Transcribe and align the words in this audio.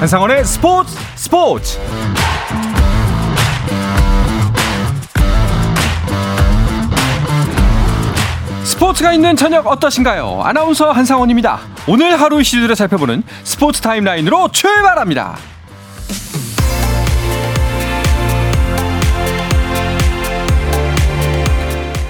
한상원의 0.00 0.46
스포츠 0.46 0.96
스포츠 1.14 1.78
스포츠가 8.64 9.12
있는 9.12 9.36
저녁 9.36 9.66
어떠신가요? 9.66 10.42
아나운서 10.44 10.90
한상원입니다. 10.90 11.60
오늘 11.86 12.18
하루 12.20 12.40
이슈들을 12.40 12.74
살펴보는 12.76 13.22
스포츠 13.44 13.80
타임라인으로 13.80 14.48
출발합니다. 14.52 15.36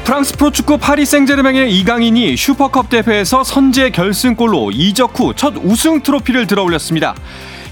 프랑스 0.05 0.37
프로축구 0.37 0.79
파리 0.79 1.07
생제르맹의 1.07 1.73
이강인이 1.79 2.37
슈퍼컵 2.37 2.91
대회에서 2.91 3.45
선제 3.45 3.91
결승골로 3.91 4.73
이적 4.73 5.19
후 5.19 5.35
첫 5.35 5.55
우승 5.63 6.03
트로피를 6.03 6.47
들어올렸습니다. 6.47 7.15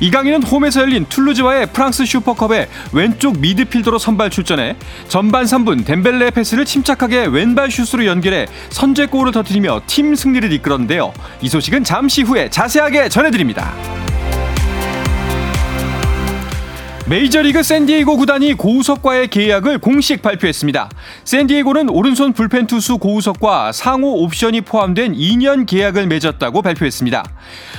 이강인은 0.00 0.44
홈에서 0.44 0.82
열린 0.82 1.06
툴루즈와의 1.08 1.66
프랑스 1.72 2.04
슈퍼컵에 2.04 2.68
왼쪽 2.92 3.38
미드필더로 3.40 3.98
선발 3.98 4.30
출전해 4.30 4.76
전반 5.08 5.44
3분 5.44 5.84
덴벨레의 5.84 6.30
패스를 6.30 6.64
침착하게 6.64 7.26
왼발 7.26 7.70
슛으로 7.70 8.06
연결해 8.06 8.46
선제골을 8.70 9.32
터뜨리며 9.32 9.82
팀 9.86 10.14
승리를 10.14 10.52
이끌었는데요. 10.52 11.12
이 11.40 11.48
소식은 11.48 11.84
잠시 11.84 12.22
후에 12.22 12.48
자세하게 12.48 13.08
전해드립니다. 13.08 13.74
메이저리그 17.08 17.62
샌디에이고 17.62 18.18
구단이 18.18 18.52
고우석과의 18.52 19.28
계약을 19.28 19.78
공식 19.78 20.20
발표했습니다. 20.20 20.90
샌디에이고는 21.24 21.88
오른손 21.88 22.34
불펜 22.34 22.66
투수 22.66 22.98
고우석과 22.98 23.72
상호 23.72 24.22
옵션이 24.24 24.60
포함된 24.60 25.14
2년 25.14 25.66
계약을 25.66 26.06
맺었다고 26.06 26.60
발표했습니다. 26.60 27.24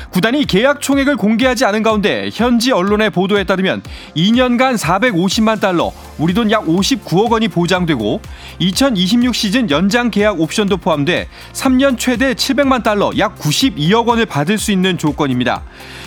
구단이 0.10 0.46
계약 0.46 0.82
총액을 0.82 1.18
공개하지 1.18 1.64
않은 1.66 1.84
가운데 1.84 2.32
현지 2.34 2.72
언론의 2.72 3.12
보도에 3.12 3.44
따르면 3.44 3.84
2년간 4.16 4.80
450만 4.80 5.62
달러, 5.62 5.92
우리 6.18 6.34
돈 6.34 6.50
약 6.50 6.66
59억 6.66 7.30
원이 7.30 7.50
보장되고 7.50 8.22
2026 8.58 9.36
시즌 9.36 9.70
연장 9.70 10.10
계약 10.10 10.42
옵션도 10.42 10.78
포함돼 10.78 11.28
3년 11.54 12.00
최대 12.00 12.34
700만 12.34 12.82
달러, 12.82 13.12
약 13.20 13.38
92억 13.38 14.08
원을 14.08 14.26
받을 14.26 14.58
수 14.58 14.72
있는 14.72 14.98
조건입니다. 14.98 15.62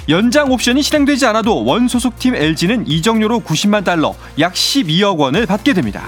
연장 0.09 0.51
옵션이 0.51 0.83
실행되지 0.83 1.27
않아도 1.27 1.65
원 1.65 1.87
소속팀 1.87 2.35
LG는 2.35 2.89
이적 2.89 3.12
료로 3.21 3.41
90만 3.41 3.85
달러, 3.85 4.15
약 4.39 4.55
12억 4.55 5.17
원을 5.19 5.47
받게 5.47 5.73
됩니다. 5.73 6.03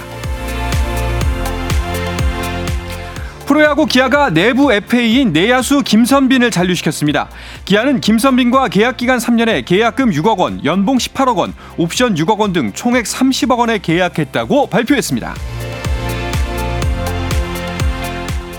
프로야구 3.46 3.84
기아가 3.86 4.30
내부 4.30 4.72
FA인 4.72 5.32
내야수 5.32 5.82
김선빈을 5.82 6.50
잔류시켰습니다. 6.50 7.28
기아는 7.66 8.00
김선빈과 8.00 8.68
계약 8.68 8.96
기간 8.96 9.18
3년에 9.18 9.64
계약금 9.66 10.10
6억 10.10 10.38
원, 10.38 10.64
연봉 10.64 10.96
18억 10.96 11.36
원, 11.36 11.52
옵션 11.76 12.14
6억 12.14 12.38
원 12.38 12.52
등 12.54 12.72
총액 12.72 13.04
30억 13.04 13.58
원에 13.58 13.78
계약했다고 13.78 14.68
발표했습니다. 14.68 15.34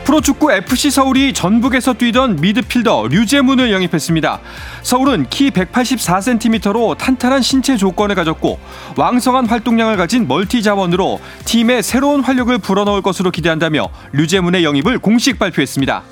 프로축구 0.06 0.52
FC 0.52 0.92
서울이 0.92 1.34
전북에서 1.34 1.96
뛰던 1.96 2.36
미드필더 2.36 3.08
류재문을 3.08 3.72
영입했습니다. 3.72 4.40
서울은 4.84 5.26
키 5.32 5.50
184cm로 5.50 6.96
탄탄한 6.96 7.42
신체 7.42 7.76
조건을 7.76 8.14
가졌고 8.14 8.60
왕성한 8.98 9.48
활동량을 9.48 9.98
가진 9.98 10.28
멀티 10.28 10.62
자원으로 10.62 11.20
팀의 11.46 11.82
새로운 11.82 12.22
활력을 12.22 12.60
불어넣을 12.60 13.02
것으로 13.02 13.32
기대한다며 13.32 13.90
류재문의 14.14 14.64
영입을 14.64 15.00
공식 15.00 15.40
발표했습니다. 15.40 16.04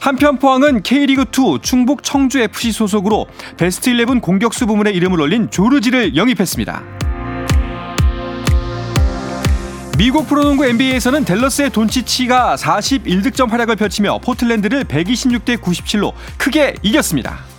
한편 0.00 0.38
포항은 0.38 0.82
K리그2 0.82 1.62
충북 1.62 2.02
청주FC 2.02 2.72
소속으로 2.72 3.26
베스트 3.56 3.90
11 3.90 4.20
공격수 4.20 4.66
부문에 4.66 4.90
이름을 4.90 5.20
올린 5.20 5.48
조르지를 5.50 6.16
영입했습니다. 6.16 6.82
미국 9.96 10.26
프로농구 10.28 10.66
NBA에서는 10.66 11.24
댈러스의 11.24 11.70
돈치치가 11.70 12.56
41득점 12.56 13.48
활약을 13.48 13.76
펼치며 13.76 14.18
포틀랜드를 14.18 14.84
126대 14.84 15.56
97로 15.56 16.12
크게 16.36 16.74
이겼습니다. 16.82 17.55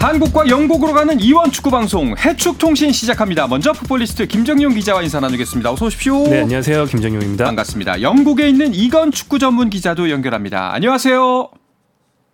한국과 0.00 0.48
영국으로 0.48 0.94
가는 0.94 1.20
이원 1.20 1.50
축구 1.50 1.70
방송 1.70 2.16
해축 2.16 2.56
통신 2.58 2.90
시작합니다. 2.90 3.46
먼저 3.46 3.72
풋볼리스트 3.72 4.26
김정용 4.26 4.72
기자와 4.72 5.02
인사 5.02 5.20
나누겠습니다. 5.20 5.70
어서 5.70 5.86
오십시오. 5.86 6.24
네, 6.24 6.40
안녕하세요. 6.40 6.86
김정용입니다. 6.86 7.44
반갑습니다. 7.44 8.00
영국에 8.00 8.48
있는 8.48 8.72
이건 8.72 9.12
축구 9.12 9.38
전문 9.38 9.68
기자도 9.68 10.08
연결합니다. 10.08 10.72
안녕하세요. 10.72 11.50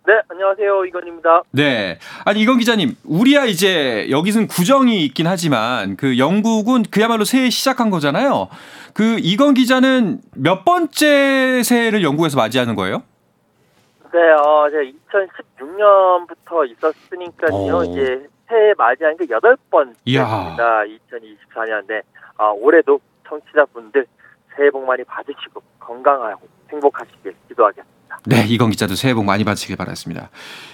네, 0.07 0.13
안녕하세요. 0.29 0.85
이건입니다. 0.85 1.43
네. 1.51 1.99
아니, 2.23 2.39
이건 2.39 2.57
기자님, 2.59 2.95
우리야 3.03 3.43
이제 3.43 4.07
여기는 4.09 4.47
구정이 4.47 5.03
있긴 5.03 5.27
하지만 5.27 5.97
그 5.97 6.17
영국은 6.17 6.83
그야말로 6.89 7.25
새해 7.25 7.49
시작한 7.49 7.89
거잖아요. 7.89 8.47
그 8.93 9.17
이건 9.21 9.53
기자는 9.53 10.21
몇 10.33 10.63
번째 10.63 11.61
새해를 11.63 12.01
영국에서 12.03 12.37
맞이하는 12.37 12.75
거예요? 12.75 13.03
네, 14.17 14.31
어, 14.31 14.67
제가 14.71 14.81
2016년부터 15.11 16.67
있었으니까요. 16.71 17.77
오. 17.77 17.83
이제 17.83 18.27
새해 18.47 18.73
맞이한 18.75 19.15
게 19.15 19.27
여덟 19.29 19.55
번째입니다. 19.69 20.85
2024년. 20.85 21.85
네. 21.85 22.01
어, 22.39 22.51
올해도 22.53 22.99
청취자분들 23.27 24.07
새해 24.55 24.71
복 24.71 24.85
많이 24.85 25.03
받으시고 25.03 25.61
건강하고 25.79 26.47
행복하시길 26.71 27.35
기도하겠습니다. 27.47 27.96
네, 28.25 28.45
이건 28.47 28.71
기자도 28.71 28.95
새해 28.95 29.13
복 29.13 29.25
많이 29.25 29.43
받으시길 29.43 29.75
바랐습니다. 29.75 30.29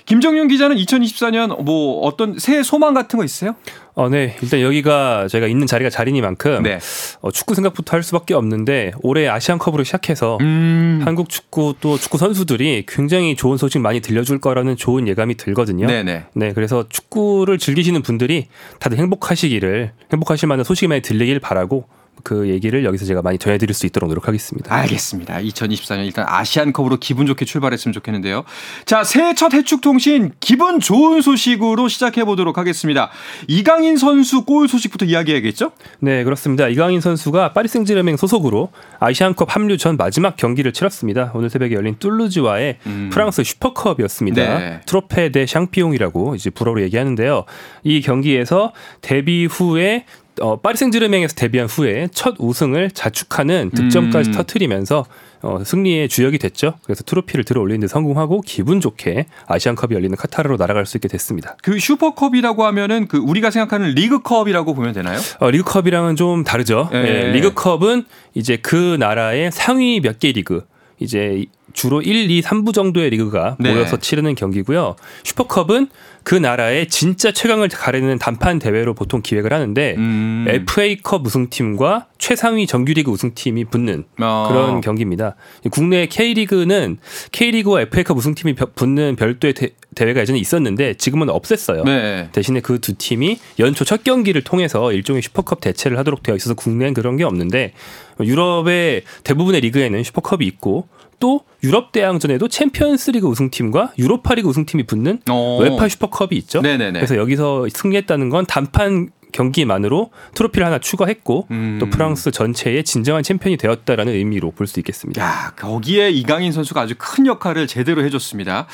김정윤 0.06 0.48
기자는 0.48 0.76
2024년 0.78 1.62
뭐 1.64 2.02
어떤 2.02 2.40
새해 2.40 2.64
소망 2.64 2.94
같은 2.94 3.18
거 3.18 3.24
있어요? 3.24 3.56
어, 3.96 4.10
네. 4.10 4.36
일단 4.42 4.62
여기가 4.62 5.28
저희가 5.28 5.48
있는 5.48 5.68
자리가 5.68 5.90
자리니만큼 5.90 6.64
네. 6.64 6.80
어, 7.22 7.32
축구 7.32 7.54
생각부터 7.54 7.96
할 7.96 8.04
수밖에 8.04 8.34
없는데 8.34 8.92
올해 9.02 9.28
아시안컵으로 9.28 9.84
시작해서 9.84 10.38
음. 10.42 11.02
한국 11.06 11.30
축구 11.30 11.76
또 11.80 11.98
축구 11.98 12.18
선수들이 12.18 12.86
굉장히 12.88 13.36
좋은 13.36 13.58
소식 13.58 13.80
많이 13.80 14.00
들려줄 14.00 14.40
거라는 14.40 14.76
좋은 14.76 15.08
예감이 15.08 15.36
들거든요. 15.36 15.88
네네. 15.88 16.26
네, 16.34 16.54
그래서 16.54 16.86
축구를 16.90 17.60
즐기시는 17.60 18.02
분들이 18.02 18.48
다들 18.80 18.98
행복하시기를 18.98 19.92
행복하실 20.12 20.48
만한 20.48 20.64
소식이 20.64 20.88
많이 20.88 21.02
들리길 21.02 21.40
바라고 21.40 21.86
그 22.24 22.48
얘기를 22.50 22.86
여기서 22.86 23.06
제가 23.06 23.22
많이 23.22 23.38
전해드릴 23.38 23.74
수 23.74 23.86
있도록 23.86 24.08
노력하겠습니다. 24.08 24.74
알겠습니다. 24.74 25.40
2024년 25.40 26.06
일단 26.06 26.26
아시안컵으로 26.28 26.98
기분 26.98 27.26
좋게 27.26 27.46
출발했으면 27.46 27.94
좋겠는데요. 27.94 28.44
자, 28.86 29.04
새해 29.04 29.34
첫 29.36 29.54
해축 29.54 29.82
통신 29.82 30.32
기분 30.40 30.80
좋은 30.80 31.22
소식으로 31.22 31.90
시작해 31.90 32.24
보도록 32.24 32.58
하겠습니다. 32.58 33.10
이강인 33.48 33.98
선수 33.98 34.46
골 34.46 34.68
소식부터 34.68 35.06
이야기해야겠죠? 35.06 35.72
네, 36.00 36.24
그렇습니다. 36.24 36.68
이강인 36.68 37.02
선수가 37.02 37.54
파리 37.54 37.68
생제르맹 37.68 38.16
소속으로 38.16 38.70
아시안컵 39.00 39.54
합류 39.54 39.78
전 39.78 39.98
마지막 39.98 40.38
경기를 40.38 40.72
치렀습니다. 40.72 41.32
오늘 41.36 41.50
새벽에 41.50 41.76
열린 41.76 41.96
툴루즈와의 42.00 42.78
음. 42.86 43.10
프랑스 43.12 43.44
슈퍼컵이었습니다. 43.44 44.60
네. 44.60 44.82
트로페 44.86 45.32
데 45.32 45.46
샹피용이라고 45.46 46.36
이제 46.36 46.50
불어로 46.50 46.82
얘기하는데요. 46.84 47.46
이 47.84 48.02
경기에서 48.02 48.72
데뷔 49.02 49.46
후에 49.46 50.06
어, 50.42 50.60
파리 50.60 50.78
생제르맹에서 50.78 51.36
데뷔한 51.36 51.68
후에 51.68 52.08
첫 52.12 52.36
우승을 52.40 52.92
자축하는 52.92 53.72
득점까지 53.72 54.30
음. 54.30 54.34
터트리면서 54.34 55.06
어, 55.44 55.62
승리의 55.64 56.08
주역이 56.08 56.38
됐죠. 56.40 56.76
그래서 56.84 57.04
트로피를 57.04 57.44
들어 57.44 57.62
올리는 57.62 57.82
데 57.82 57.88
성공하고 57.88 58.42
기분 58.42 58.80
좋게 58.80 59.26
아시안컵이 59.48 59.94
열리는 59.94 60.16
카타르로 60.16 60.56
날아갈 60.58 60.86
수 60.86 60.98
있게 60.98 61.08
됐습니다. 61.10 61.58
그 61.62 61.78
슈퍼컵이라고 61.80 62.64
하면은 62.66 63.08
그 63.08 63.18
우리가 63.18 63.52
생각하는 63.52 63.90
리그컵이라고 63.94 64.74
보면 64.74 64.94
되나요? 64.94 65.20
어, 65.40 65.52
리그컵이랑은 65.52 66.16
좀 66.16 66.44
다르죠. 66.44 66.90
예. 66.94 66.98
예, 66.98 67.32
리그컵은 67.34 68.06
이제 68.34 68.58
그 68.62 68.96
나라의 69.00 69.52
상위 69.52 70.00
몇 70.00 70.18
개 70.20 70.32
리그 70.32 70.66
이제 71.00 71.46
주로 71.74 72.02
1, 72.02 72.30
2, 72.30 72.42
3부 72.42 72.74
정도의 72.74 73.10
리그가 73.10 73.58
네. 73.60 73.74
모여서 73.74 73.98
치르는 73.98 74.36
경기고요. 74.36 74.96
슈퍼컵은 75.24 75.90
그 76.24 76.36
나라의 76.36 76.88
진짜 76.88 77.32
최강을 77.34 77.68
가리는 77.68 78.18
단판 78.18 78.60
대회로 78.60 78.94
보통 78.94 79.22
기획을 79.22 79.52
하는데 79.52 79.96
음. 79.98 80.46
FA컵 80.48 81.26
우승팀과 81.26 82.06
최상위 82.18 82.66
정규리그 82.68 83.12
우승팀이 83.12 83.66
붙는 83.66 84.06
어. 84.22 84.46
그런 84.48 84.80
경기입니다. 84.80 85.36
국내 85.72 86.06
K리그는 86.06 86.98
K리그와 87.34 87.82
FA컵 87.82 88.16
우승팀이 88.18 88.54
벼- 88.56 88.68
붙는 88.74 89.18
별도의 89.18 89.54
대, 89.54 89.70
대회가 89.96 90.22
예전에 90.22 90.40
있었는데 90.40 90.94
지금은 90.94 91.28
없앴어요. 91.28 91.84
네. 91.84 92.30
대신에 92.32 92.62
그 92.62 92.80
두 92.80 92.94
팀이 92.98 93.40
연초 93.60 93.84
첫 93.84 94.04
경기를 94.06 94.44
통해서 94.44 94.94
일종의 94.94 95.22
슈퍼컵 95.22 95.60
대체를 95.60 95.98
하도록 95.98 96.22
되어 96.24 96.36
있어서 96.36 96.54
국내엔 96.54 96.94
그런 96.94 97.18
게 97.18 97.24
없는데 97.26 97.74
유럽의 98.22 99.04
대부분의 99.24 99.62
리그에는 99.62 100.04
슈퍼컵이 100.04 100.46
있고 100.48 100.88
또 101.24 101.40
유럽 101.64 101.94
대항전에도 101.94 102.50
챔피언스리그 102.50 103.26
우승팀과 103.28 103.94
유로파리그 103.98 104.46
우승팀이 104.50 104.84
붙는 104.84 105.22
어. 105.30 105.58
웨파 105.62 105.88
슈퍼컵이 105.88 106.32
있죠. 106.40 106.60
네네네. 106.60 107.00
그래서 107.00 107.16
여기서 107.16 107.68
승리했다는 107.74 108.28
건 108.28 108.46
단판 108.46 109.12
경기만으로 109.32 110.12
트로피를 110.36 110.68
하나 110.68 110.80
추가했고 110.80 111.48
음. 111.52 111.78
또 111.80 111.90
프랑스 111.90 112.32
전체의 112.32 112.84
진정한 112.84 113.24
챔피언이 113.24 113.56
되었다라는 113.56 114.12
의미로 114.12 114.52
볼 114.52 114.68
수 114.68 114.82
있겠습니다. 114.82 115.22
야, 115.24 115.54
거기에 115.56 116.10
이강인 116.10 116.52
선수가 116.52 116.82
아주 116.82 116.96
큰 116.98 117.26
역할을 117.26 117.68
제대로 117.68 118.04
해줬습니다. 118.04 118.68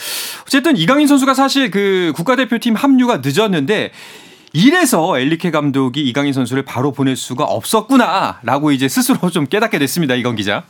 어쨌든 0.48 0.76
이강인 0.76 1.06
선수가 1.06 1.36
사실 1.36 1.70
그 1.70 2.14
국가대표팀 2.16 2.74
합류가 2.74 3.22
늦었는데 3.24 3.92
이래서 4.54 5.20
엘리케 5.20 5.52
감독이 5.52 6.02
이강인 6.02 6.34
선수를 6.34 6.64
바로 6.66 6.94
보낼 6.94 7.16
수가 7.16 7.44
없었구나라고 7.44 8.72
이제 8.72 8.88
스스로 8.88 9.30
좀 9.30 9.46
깨닫게 9.46 9.78
됐습니다. 9.78 10.16
이건 10.16 10.36
기자. 10.36 10.64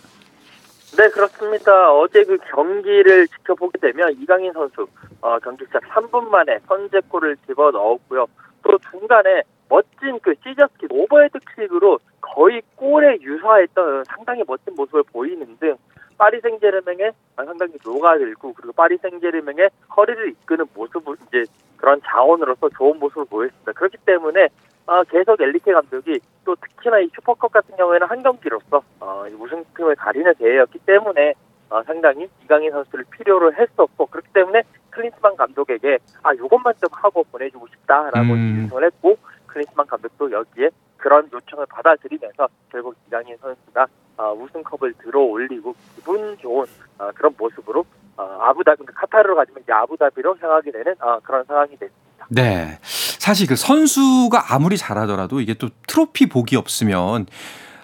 네, 1.00 1.08
그렇습니다. 1.12 1.94
어제 1.94 2.26
그 2.26 2.38
경기를 2.52 3.26
지켜보게 3.30 3.80
되면 3.80 4.12
이강인 4.20 4.52
선수 4.52 4.86
어, 5.22 5.40
경기 5.40 5.64
시작 5.64 5.82
3분 5.84 6.28
만에 6.28 6.60
선제골을 6.68 7.38
집어 7.48 7.72
넣었고요. 7.72 8.26
또 8.64 8.78
중간에 8.92 9.44
멋진 9.70 10.20
그 10.22 10.36
시저스킥 10.44 10.92
오버헤드 10.92 11.40
킥으로 11.56 12.00
거의 12.20 12.62
골에 12.76 13.18
유사했던 13.22 14.04
상당히 14.10 14.44
멋진 14.46 14.76
모습을 14.76 15.04
보이는 15.04 15.58
등 15.62 15.78
파리 16.18 16.42
생제르맹에 16.42 17.12
상당히 17.38 17.76
녹아들고 17.82 18.52
그리고 18.52 18.74
파리 18.74 18.98
생제르맹의 18.98 19.70
허리를 19.96 20.32
이끄는 20.32 20.66
모습을 20.74 21.16
이제 21.28 21.46
그런 21.80 22.02
자원으로서 22.06 22.70
좋은 22.70 23.00
모습을 23.00 23.26
보였습니다. 23.26 23.72
그렇기 23.72 23.98
때문에 24.06 24.50
어, 24.86 25.04
계속 25.04 25.40
엔리케 25.40 25.72
감독이 25.72 26.20
또 26.44 26.56
특히나 26.56 27.00
이 27.00 27.10
슈퍼컵 27.14 27.52
같은 27.52 27.76
경우에는 27.78 28.08
한 28.08 28.24
경기로서 28.24 28.82
어, 29.00 29.24
우승팀을 29.40 29.96
가리는 29.96 30.34
대회였기 30.36 30.80
때문에 30.80 31.34
어, 31.70 31.84
상당히 31.84 32.28
이강인 32.44 32.72
선수를 32.72 33.06
필요로 33.12 33.54
했었고 33.54 34.08
그렇기 34.08 34.30
때문에 34.34 34.64
클린스만 34.90 35.36
감독에게 35.36 36.00
아 36.24 36.34
요것만 36.36 36.74
좀 36.82 36.90
하고 36.92 37.24
보내주고 37.32 37.68
싶다라고 37.68 38.34
음. 38.34 38.64
요청을 38.66 38.86
했고 38.86 39.18
클린스만 39.46 39.86
감독도 39.86 40.32
여기에 40.32 40.72
그런 40.98 41.30
요청을 41.32 41.66
받아들이면서 41.68 42.48
결국 42.72 42.96
이강인 43.08 43.38
선수가 43.38 43.88
어, 44.18 44.34
우승컵을 44.34 44.94
들어 44.96 45.22
올리고 45.22 45.74
기분 45.96 46.38
좋은 46.38 46.66
어, 46.98 47.12
그런 47.16 47.34
모습으로 47.38 47.86
어, 48.18 48.24
아부다비 48.42 48.86
카타르로 48.86 49.36
가지면 49.36 49.59
이제 49.70 49.74
아부다비로 49.74 50.38
향하게 50.42 50.72
되는 50.72 50.96
어, 51.00 51.20
그런 51.24 51.46
상황이 51.46 51.70
됐습니다. 51.72 52.26
네, 52.30 52.80
사실 52.82 53.48
그 53.48 53.56
선수가 53.56 54.54
아무리 54.54 54.78
잘하더라도 54.78 55.42
이게 55.42 55.54
또 55.54 55.70
트로피 55.88 56.28
복이 56.28 56.56
없으면 56.56 57.28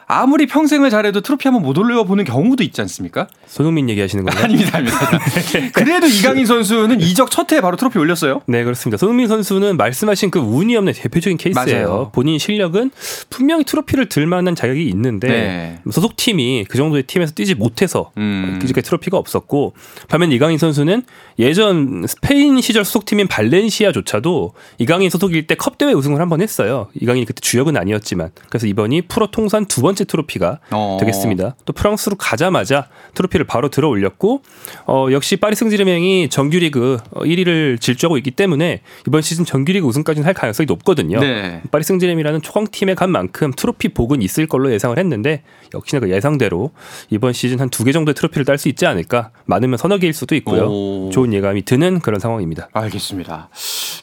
아무리 0.08 0.46
평생을 0.46 0.90
잘해도 0.92 1.22
트로피 1.22 1.48
한번 1.48 1.64
못 1.64 1.78
올려보는 1.78 2.26
경우도 2.26 2.64
있지 2.64 2.80
않습니까? 2.82 3.28
손흥민 3.48 3.90
얘기하시는 3.90 4.24
거예요? 4.24 4.38
아닙니다, 4.46 4.78
아닙니다. 4.78 5.20
그래도 5.74 6.06
이강인 6.08 6.46
선수는 6.46 7.02
이적 7.02 7.32
첫 7.32 7.52
해에 7.52 7.60
바로 7.62 7.76
트로피 7.76 7.98
올렸어요? 7.98 8.42
네, 8.46 8.64
그렇습니다. 8.64 8.98
손흥민 8.98 9.28
선수는 9.28 9.78
말씀하신 9.78 10.30
그 10.30 10.40
운이 10.40 10.76
없는 10.78 10.94
대표적인 10.94 11.38
케이스예요. 11.38 11.88
맞아요. 11.88 12.12
본인 12.14 12.38
실력은 12.38 12.92
분명히 13.30 13.64
트로피를 13.64 14.08
들 14.10 14.28
만한 14.28 14.54
자격이 14.56 14.84
있는데 14.90 15.28
네. 15.28 15.80
소속팀이 15.92 16.66
그 16.70 16.78
정도의 16.78 17.04
팀에서 17.04 17.34
뛰지 17.34 17.56
못해서 17.56 18.12
음. 18.18 18.60
그저께 18.62 18.82
트로피가 18.82 19.18
없었고 19.18 19.74
반면 20.08 20.32
이강인 20.32 20.58
선수는 20.60 21.04
예전 21.40 22.06
스페인 22.08 22.62
시절 22.62 22.86
소속팀인 22.86 23.28
발렌시아조차도 23.28 24.54
이강인 24.78 25.10
소속일 25.10 25.48
때 25.48 25.56
컵 25.56 25.78
대회 25.78 25.94
우승을 25.94 26.20
한 26.22 26.30
번 26.30 26.42
했어요. 26.42 26.88
이강인이 27.00 27.26
그때 27.26 27.40
주역은 27.40 27.78
아니었지만 27.78 28.30
그래서 28.50 28.68
이번이 28.68 29.04
프로 29.04 29.28
통산 29.32 29.66
두번 29.66 29.95
째 29.96 30.04
트로피가 30.06 30.60
어. 30.72 30.98
되겠습니다. 31.00 31.56
또 31.66 31.74
프랑스로 31.74 32.16
가자마자 32.18 32.88
트로피를 33.14 33.46
바로 33.46 33.70
들어 33.70 33.88
올렸고 33.88 34.42
어, 34.88 35.08
역시 35.12 35.38
파리 35.38 35.56
승지르맹이 35.56 36.30
정규리그 36.30 36.98
1위를 37.14 37.80
질주하고 37.80 38.18
있기 38.18 38.32
때문에 38.32 38.82
이번 39.08 39.22
시즌 39.22 39.46
정규리그 39.46 39.88
우승까지는 39.88 40.26
할 40.28 40.34
가능성이 40.34 40.66
높거든요. 40.68 41.20
네. 41.20 41.62
파리 41.72 41.84
승지르맹이라는 41.84 42.42
초강팀에 42.42 42.94
간 42.96 43.10
만큼 43.10 43.52
트로피 43.56 43.90
복은 43.90 44.22
있을 44.22 44.48
걸로 44.48 44.72
예상을 44.74 44.98
했는데 44.98 45.44
역시나 45.74 46.00
그 46.02 46.10
예상대로 46.10 46.72
이번 47.10 47.32
시즌 47.34 47.60
한 47.60 47.70
두 47.70 47.84
개 47.86 47.92
정도의 47.92 48.16
트로피를 48.16 48.46
딸 48.46 48.58
수 48.58 48.68
있지 48.70 48.86
않을까 48.86 49.32
많으면 49.46 49.78
서너 49.78 49.98
개일 49.98 50.14
수도 50.14 50.36
있고요. 50.36 50.66
오. 50.68 51.10
좋은 51.12 51.34
예감이 51.34 51.64
드는 51.64 52.00
그런 52.00 52.20
상황입니다. 52.20 52.70
알겠습니다. 52.74 53.50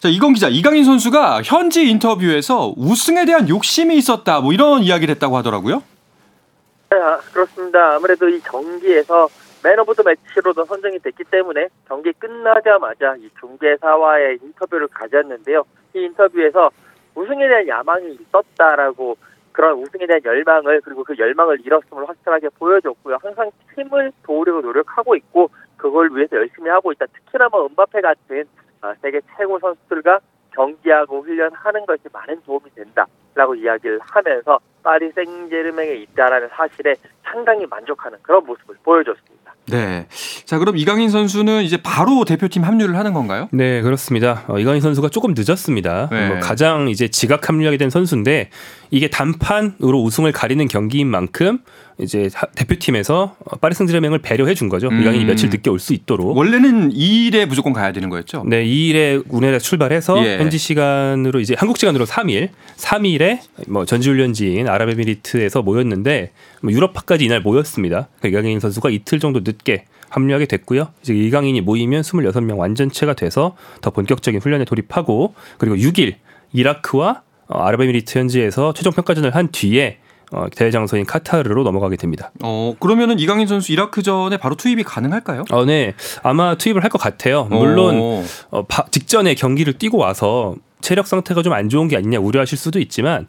자 0.01 0.09
이건 0.09 0.33
기자 0.33 0.49
이강인 0.49 0.85
선수가 0.85 1.43
현지 1.45 1.89
인터뷰에서 1.89 2.73
우승에 2.77 3.25
대한 3.25 3.49
욕심이 3.49 3.97
있었다 3.97 4.41
뭐 4.41 4.53
이런 4.53 4.83
이야기를 4.83 5.15
했다고 5.15 5.37
하더라고요. 5.37 5.83
네, 6.91 6.99
아, 6.99 7.19
그렇습니다. 7.33 7.95
아무래도 7.95 8.29
이 8.29 8.39
경기에서 8.41 9.29
man 9.63 9.79
of 9.79 9.95
the 9.95 10.03
match로도 10.03 10.65
선정이 10.65 10.99
됐기 10.99 11.25
때문에 11.25 11.69
경기 11.89 12.13
끝나자마자 12.13 13.15
이 13.17 13.31
중계사와의 13.41 14.41
인터뷰를 14.43 14.89
가졌는데요. 14.89 15.65
이 15.95 16.01
인터뷰에서 16.01 16.71
우승에 17.15 17.49
대한 17.49 17.69
야망이 17.69 18.19
있었다라고 18.21 19.17
그런 19.53 19.79
우승에 19.79 20.07
대한 20.07 20.21
열망을 20.25 20.81
그리고 20.83 21.05
그 21.05 21.15
열망을 21.17 21.61
이뤘음을 21.65 22.09
확실하게 22.09 22.49
보여줬고요. 22.59 23.19
항상 23.23 23.51
팀을 23.75 24.13
도우려고 24.25 24.61
노력하고 24.63 25.15
있고 25.17 25.51
그걸 25.77 26.11
위해서 26.13 26.37
열심히 26.37 26.71
하고 26.71 26.93
있다. 26.93 27.07
특히나 27.07 27.49
뭐 27.51 27.67
음바페 27.67 28.01
같은 28.01 28.45
아, 28.45 28.72
세계 29.01 29.21
최고 29.37 29.59
선수들과 29.59 30.21
경기하고 30.55 31.23
훈련하는 31.23 31.87
것이 31.87 32.03
많은 32.13 32.43
도움이 32.43 32.71
된다라고 32.75 33.55
이야기를 33.55 34.01
하면서 34.03 34.59
파리 34.83 35.11
생제르맹에 35.13 35.95
있다라는 35.95 36.49
사실에 36.49 36.95
상당히 37.33 37.65
만족하는 37.67 38.19
그런 38.23 38.45
모습을 38.45 38.77
보여줬습니다. 38.85 39.33
네. 39.69 40.07
자, 40.45 40.59
그럼 40.59 40.77
이강인 40.77 41.09
선수는 41.09 41.63
이제 41.63 41.79
바로 41.83 42.25
대표팀 42.25 42.65
합류를 42.65 42.97
하는 42.97 43.13
건가요? 43.15 43.49
네, 43.53 43.81
그렇습니다. 43.81 44.43
어, 44.49 44.59
이강인 44.59 44.81
선수가 44.81 45.09
조금 45.11 45.35
늦었습니다. 45.37 46.09
네. 46.11 46.29
뭐 46.29 46.39
가장 46.41 46.89
이제 46.89 47.09
지각 47.09 47.49
합류하게 47.49 47.77
된 47.77 47.89
선수인데 47.89 48.51
이게 48.91 49.09
단판으로 49.09 50.03
우승을 50.03 50.33
가리는 50.33 50.67
경기인 50.67 51.07
만큼 51.09 51.59
이제 51.99 52.29
대표팀에서 52.57 53.37
파리 53.61 53.75
승지르맹을 53.75 54.19
배려해 54.19 54.55
준 54.55 54.69
거죠. 54.69 54.89
음. 54.89 55.01
이강인이 55.01 55.25
며칠 55.27 55.49
늦게 55.51 55.71
올 55.71 55.79
수 55.79 55.95
있도록. 55.95 56.37
원래는 56.37 56.91
2일에 56.91 57.47
무조건 57.47 57.73
가야 57.73 57.93
되는 57.93 58.09
거였죠? 58.09 58.43
네, 58.47 58.65
2일에 58.65 59.25
운해에 59.29 59.59
출발해서 59.59 60.25
예. 60.27 60.39
현지 60.39 60.59
시간으로 60.59 61.39
이제 61.41 61.55
한국 61.57 61.79
시간으로 61.79 62.05
3일, 62.05 62.49
3일에 62.77 63.41
뭐 63.69 63.85
전지훈련지인 63.85 64.69
아랍에미리트에서 64.69 65.63
모였는데 65.63 66.31
뭐 66.63 66.73
유럽파까지 66.73 67.22
이날 67.25 67.41
모였습니다. 67.41 68.09
그러니까 68.21 68.41
이강인 68.41 68.61
선수가 68.61 68.91
이틀 68.91 69.19
정도 69.21 69.41
늦게 69.45 69.85
합류하게 70.11 70.47
됐고요. 70.47 70.89
이제 71.03 71.15
이강인이 71.15 71.61
모이면 71.63 72.03
26명 72.03 72.59
완전체가 72.59 73.15
돼서 73.15 73.57
더 73.81 73.91
본격적인 73.91 74.41
훈련에 74.41 74.65
돌입하고 74.65 75.35
그리고 75.59 75.77
6일 75.77 76.17
이라크와 76.53 77.23
어, 77.49 77.59
아랍에미리트 77.63 78.19
현지에서 78.19 78.73
최종 78.75 78.93
평가전을 78.93 79.35
한 79.35 79.49
뒤에 79.51 79.99
어, 80.33 80.47
대회 80.55 80.71
장소인 80.71 81.05
카타르로 81.05 81.63
넘어가게 81.63 81.97
됩니다. 81.97 82.31
어 82.43 82.75
그러면은 82.81 83.19
이강인 83.19 83.47
선수 83.47 83.73
이라크전에 83.73 84.37
바로 84.39 84.55
투입이 84.55 84.83
가능할까요? 84.83 85.45
어, 85.51 85.65
네, 85.67 85.95
아마 86.23 86.55
투입을 86.57 86.83
할 86.83 86.89
것 86.91 86.99
같아요. 86.99 87.45
물론 87.45 88.25
어, 88.51 88.65
바, 88.67 88.85
직전에 88.91 89.35
경기를 89.35 89.75
뛰고 89.75 89.99
와서 89.99 90.57
체력 90.81 91.07
상태가 91.07 91.43
좀 91.43 91.53
안 91.53 91.69
좋은 91.69 91.87
게 91.89 91.97
아니냐 91.97 92.19
우려하실 92.19 92.57
수도 92.59 92.81
있지만 92.81 93.27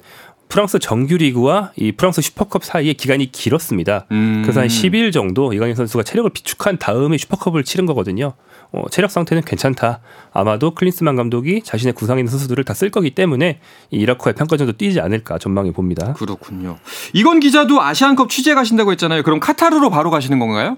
프랑스 0.53 0.77
정규리그와 0.77 1.71
이 1.75 1.91
프랑스 1.93 2.21
슈퍼컵 2.21 2.63
사이에 2.63 2.93
기간이 2.93 3.31
길었습니다. 3.31 4.05
음. 4.11 4.41
그래서 4.43 4.59
한 4.59 4.67
10일 4.67 5.11
정도 5.11 5.51
이강인 5.51 5.73
선수가 5.73 6.03
체력을 6.03 6.29
비축한 6.29 6.77
다음에 6.77 7.17
슈퍼컵을 7.17 7.63
치른 7.63 7.87
거거든요. 7.87 8.33
어, 8.71 8.83
체력 8.91 9.09
상태는 9.09 9.41
괜찮다. 9.45 10.01
아마도 10.31 10.75
클린스만 10.75 11.15
감독이 11.15 11.63
자신의 11.63 11.93
구상에 11.93 12.19
있는 12.21 12.29
선수들을 12.29 12.63
다 12.65 12.73
쓸 12.75 12.91
거기 12.91 13.09
때문에 13.11 13.59
이 13.89 13.97
이라크와의 13.97 14.35
평가전도 14.35 14.73
뛰지 14.73 14.99
않을까 14.99 15.39
전망해 15.39 15.71
봅니다. 15.71 16.13
그렇군요. 16.13 16.77
이건 17.13 17.39
기자도 17.39 17.81
아시안컵 17.81 18.29
취재 18.29 18.53
가신다고 18.53 18.91
했잖아요. 18.91 19.23
그럼 19.23 19.39
카타르로 19.39 19.89
바로 19.89 20.11
가시는 20.11 20.37
건가요? 20.37 20.77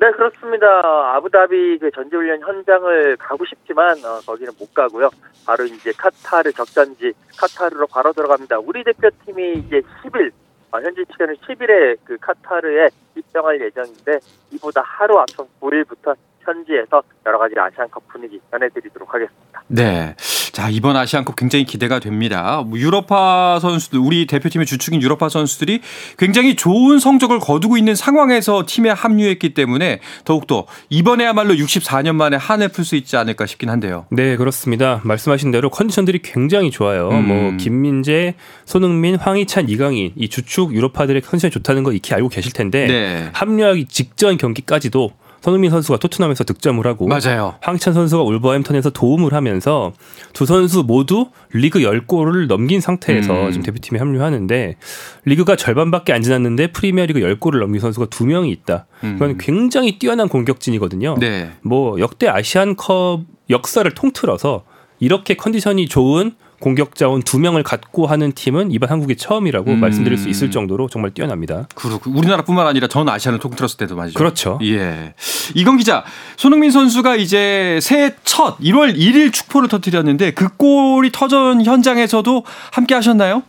네, 0.00 0.10
그렇습니다. 0.12 0.66
아부다비 1.14 1.76
그 1.78 1.90
전지훈련 1.90 2.40
현장을 2.40 3.18
가고 3.18 3.44
싶지만 3.44 3.98
어, 4.02 4.18
거기는 4.26 4.50
못 4.58 4.72
가고요. 4.72 5.10
바로 5.44 5.64
이제 5.64 5.92
카타르 5.92 6.50
적전지 6.52 7.12
카타르로 7.38 7.86
바로 7.86 8.10
들어갑니다. 8.14 8.60
우리 8.60 8.82
대표팀이 8.82 9.58
이제 9.58 9.82
10일 10.02 10.32
어, 10.72 10.80
현지 10.80 11.04
시간은 11.12 11.34
10일에 11.36 11.98
그 12.04 12.16
카타르에 12.18 12.88
입장할 13.14 13.60
예정인데 13.60 14.20
이보다 14.52 14.80
하루 14.80 15.18
앞선 15.18 15.46
9일부터 15.60 16.16
현지에서 16.40 17.02
여러 17.26 17.36
가지 17.36 17.54
아시안컵 17.58 18.08
분위기 18.08 18.40
전해드리도록 18.50 19.12
하겠습니다. 19.12 19.49
네. 19.70 20.14
자, 20.52 20.68
이번 20.68 20.96
아시안컵 20.96 21.36
굉장히 21.36 21.64
기대가 21.64 22.00
됩니다. 22.00 22.62
뭐 22.66 22.78
유럽파 22.78 23.58
선수들, 23.60 24.00
우리 24.00 24.26
대표팀의 24.26 24.66
주축인 24.66 25.00
유럽파 25.00 25.28
선수들이 25.28 25.80
굉장히 26.18 26.56
좋은 26.56 26.98
성적을 26.98 27.38
거두고 27.38 27.78
있는 27.78 27.94
상황에서 27.94 28.64
팀에 28.66 28.90
합류했기 28.90 29.54
때문에 29.54 30.00
더욱더 30.24 30.66
이번에야말로 30.88 31.54
64년 31.54 32.16
만에 32.16 32.36
한해 32.36 32.68
풀 32.68 32.84
수 32.84 32.96
있지 32.96 33.16
않을까 33.16 33.46
싶긴 33.46 33.70
한데요. 33.70 34.06
네, 34.10 34.36
그렇습니다. 34.36 35.00
말씀하신 35.04 35.52
대로 35.52 35.70
컨디션들이 35.70 36.20
굉장히 36.22 36.72
좋아요. 36.72 37.10
음. 37.10 37.28
뭐, 37.28 37.56
김민재, 37.56 38.34
손흥민, 38.64 39.14
황희찬, 39.14 39.68
이강인, 39.68 40.12
이 40.16 40.28
주축 40.28 40.74
유럽파들의 40.74 41.22
컨디션이 41.22 41.52
좋다는 41.52 41.84
거 41.84 41.92
익히 41.92 42.12
알고 42.14 42.28
계실 42.28 42.52
텐데 42.52 42.86
네. 42.86 43.28
합류하기 43.32 43.86
직전 43.86 44.36
경기까지도 44.36 45.12
손흥민 45.40 45.70
선수가 45.70 45.98
토트넘에서 45.98 46.44
득점을 46.44 46.84
하고 46.86 47.06
맞아요. 47.06 47.54
황찬 47.62 47.94
선수가 47.94 48.22
울버햄턴에서 48.22 48.90
도움을 48.90 49.32
하면서 49.32 49.92
두 50.32 50.46
선수 50.46 50.82
모두 50.82 51.30
리그 51.52 51.80
10골을 51.80 52.46
넘긴 52.46 52.80
상태에서 52.80 53.46
음. 53.46 53.50
지금 53.50 53.64
대표팀에 53.64 53.98
합류하는데 53.98 54.76
리그가 55.24 55.56
절반밖에 55.56 56.12
안 56.12 56.22
지났는데 56.22 56.68
프리미어리그 56.72 57.20
10골을 57.20 57.60
넘긴 57.60 57.80
선수가 57.80 58.06
두 58.06 58.26
명이 58.26 58.50
있다. 58.50 58.86
그건 59.00 59.38
굉장히 59.38 59.98
뛰어난 59.98 60.28
공격진이거든요. 60.28 61.14
음. 61.14 61.20
네. 61.20 61.52
뭐 61.62 61.98
역대 62.00 62.28
아시안컵 62.28 63.22
역사를 63.48 63.90
통틀어서 63.90 64.64
이렇게 65.00 65.34
컨디션이 65.34 65.88
좋은 65.88 66.32
공격 66.60 66.94
자원 66.94 67.22
두 67.22 67.38
명을 67.38 67.62
갖고 67.62 68.06
하는 68.06 68.32
팀은 68.32 68.70
이번 68.70 68.90
한국이 68.90 69.16
처음이라고 69.16 69.72
음. 69.72 69.80
말씀드릴 69.80 70.18
수 70.18 70.28
있을 70.28 70.50
정도로 70.50 70.88
정말 70.88 71.10
뛰어납니다. 71.10 71.66
그렇고 71.74 72.10
우리나라뿐만 72.10 72.66
아니라 72.66 72.86
전 72.86 73.08
아시아를 73.08 73.38
통틀었을 73.40 73.78
때도 73.78 73.96
말이죠. 73.96 74.18
그렇죠. 74.18 74.58
예. 74.62 75.14
이건 75.54 75.78
기자, 75.78 76.04
손흥민 76.36 76.70
선수가 76.70 77.16
이제 77.16 77.78
새해 77.82 78.14
첫 78.24 78.58
1월 78.58 78.94
1일 78.94 79.32
축포를 79.32 79.68
터뜨렸는데 79.68 80.32
그 80.32 80.48
골이 80.56 81.10
터전 81.10 81.64
현장에서도 81.64 82.44
함께 82.72 82.94
하셨나요? 82.94 83.42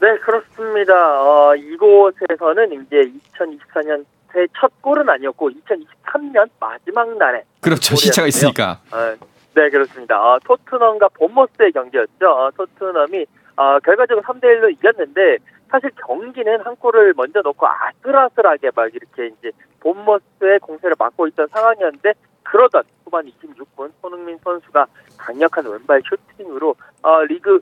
네, 0.00 0.08
그렇습니다. 0.18 0.92
어, 1.22 1.54
이곳에서는 1.54 2.72
이제 2.72 3.12
2024년 3.38 4.04
새첫 4.32 4.82
골은 4.82 5.08
아니었고 5.08 5.50
2023년 5.50 6.48
마지막 6.58 7.16
날에 7.16 7.44
그렇죠. 7.60 7.94
골이었는데요. 7.94 7.96
시차가 7.96 8.26
있으니까. 8.26 8.80
어, 8.90 9.14
네, 9.54 9.68
그렇습니다. 9.68 10.18
어, 10.18 10.38
토트넘과 10.44 11.08
본머스의 11.08 11.72
경기였죠. 11.72 12.26
어, 12.26 12.50
토트넘이 12.56 13.26
어, 13.56 13.78
결과적으로 13.80 14.22
3대 14.24 14.44
1로 14.44 14.72
이겼는데 14.72 15.38
사실 15.68 15.90
경기는 16.06 16.60
한 16.60 16.76
골을 16.76 17.12
먼저 17.16 17.40
넣고 17.42 17.66
아슬아슬하게 17.66 18.70
막 18.74 18.94
이렇게 18.94 19.26
이제 19.26 19.50
본머스의 19.80 20.60
공세를 20.60 20.96
막고 20.98 21.26
있던 21.28 21.48
상황이었는데 21.48 22.14
그러던 22.44 22.82
후반 23.04 23.26
26분 23.26 23.90
손흥민 24.00 24.38
선수가 24.42 24.86
강력한 25.18 25.66
왼발 25.66 26.02
슈팅으로 26.02 26.74
어, 27.02 27.22
리그 27.24 27.60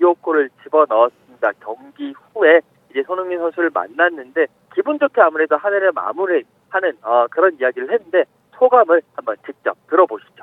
12호골을 0.00 0.50
집어 0.62 0.86
넣었습니다. 0.88 1.52
경기 1.60 2.14
후에 2.32 2.60
이제 2.90 3.02
손흥민 3.02 3.38
선수를 3.38 3.70
만났는데 3.72 4.46
기분 4.74 4.98
좋게 4.98 5.20
아무래도 5.20 5.56
한 5.56 5.74
해를 5.74 5.90
마무리하는 5.92 6.98
어, 7.02 7.26
그런 7.30 7.56
이야기를 7.60 7.92
했는데 7.92 8.24
소감을 8.58 9.02
한번 9.14 9.36
직접 9.44 9.76
들어보시죠. 9.88 10.35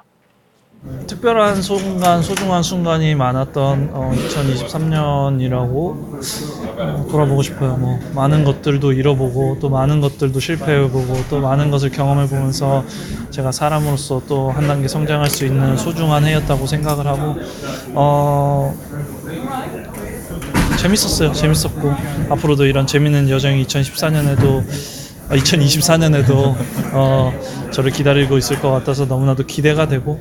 특별한 1.08 1.62
순간, 1.62 2.22
소중한 2.22 2.62
순간이 2.62 3.16
많았던 3.16 3.90
어, 3.94 4.12
2023년이라고 4.16 5.70
어, 6.78 7.08
돌아보고 7.10 7.42
싶어요. 7.42 7.78
뭐 7.78 8.00
많은 8.14 8.44
것들도 8.44 8.92
잃어보고 8.92 9.58
또 9.62 9.70
많은 9.70 10.02
것들도 10.02 10.40
실패해보고 10.40 11.26
또 11.30 11.40
많은 11.40 11.72
것을 11.72 11.90
경험해보면서 11.90 12.84
제가 13.32 13.52
사람으로서 13.52 14.22
또 14.28 14.52
한 14.54 14.68
단계 14.68 14.88
성장할 14.88 15.30
수 15.30 15.46
있는 15.46 15.78
소중한 15.78 16.26
해였다고 16.26 16.68
생각을 16.68 17.08
하고 17.08 17.36
어, 17.94 18.76
재밌었어요. 20.78 21.32
재밌었고 21.32 21.94
앞으로도 22.30 22.66
이런 22.66 22.86
재밌는 22.86 23.30
여정이 23.30 23.66
2014년에도 23.66 24.64
2024년에도 25.30 26.56
어, 26.94 27.34
저를 27.72 27.92
기다리고 27.92 28.38
있을 28.38 28.60
것 28.60 28.70
같아서 28.72 29.06
너무나도 29.06 29.46
기대가 29.46 29.88
되고 29.88 30.20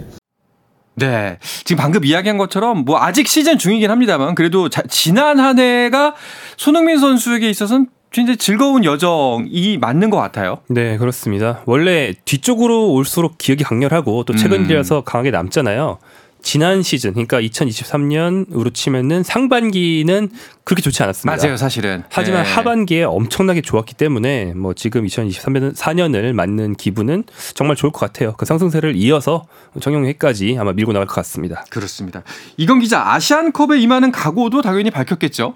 네. 1.06 1.38
지금 1.64 1.80
방금 1.82 2.04
이야기한 2.04 2.38
것처럼 2.38 2.84
뭐 2.84 2.98
아직 3.00 3.26
시즌 3.28 3.58
중이긴 3.58 3.90
합니다만 3.90 4.34
그래도 4.34 4.68
자- 4.68 4.82
지난 4.88 5.38
한 5.40 5.58
해가 5.58 6.14
손흥민 6.56 6.98
선수에게 6.98 7.48
있어서는 7.50 7.86
굉장히 8.10 8.36
즐거운 8.36 8.84
여정이 8.84 9.78
맞는 9.80 10.10
것 10.10 10.18
같아요. 10.18 10.58
네, 10.68 10.98
그렇습니다. 10.98 11.62
원래 11.64 12.12
뒤쪽으로 12.26 12.90
올수록 12.92 13.38
기억이 13.38 13.64
강렬하고 13.64 14.24
또 14.24 14.34
최근 14.36 14.60
음. 14.62 14.66
들어서 14.68 15.00
강하게 15.00 15.30
남잖아요. 15.30 15.98
지난 16.42 16.82
시즌, 16.82 17.12
그러니까 17.12 17.40
2023년으로 17.40 18.74
치면은 18.74 19.22
상반기는 19.22 20.28
그렇게 20.64 20.82
좋지 20.82 21.02
않았습니다. 21.02 21.36
맞아요, 21.36 21.56
사실은. 21.56 22.02
하지만 22.10 22.42
네. 22.42 22.52
하반기에 22.52 23.04
엄청나게 23.04 23.62
좋았기 23.62 23.94
때문에 23.94 24.54
뭐 24.54 24.74
지금 24.74 25.04
2023년 25.04 25.74
4년을 25.74 26.32
맞는 26.34 26.74
기분은 26.74 27.24
정말 27.54 27.76
좋을 27.76 27.92
것 27.92 28.00
같아요. 28.00 28.34
그 28.36 28.44
상승세를 28.44 28.94
이어서 28.96 29.44
정용회까지 29.80 30.56
아마 30.58 30.72
밀고 30.72 30.92
나갈 30.92 31.06
것 31.06 31.14
같습니다. 31.14 31.64
그렇습니다. 31.70 32.22
이건 32.56 32.80
기자, 32.80 33.12
아시안컵에 33.12 33.78
임하는 33.78 34.12
각오도 34.12 34.62
당연히 34.62 34.90
밝혔겠죠? 34.90 35.54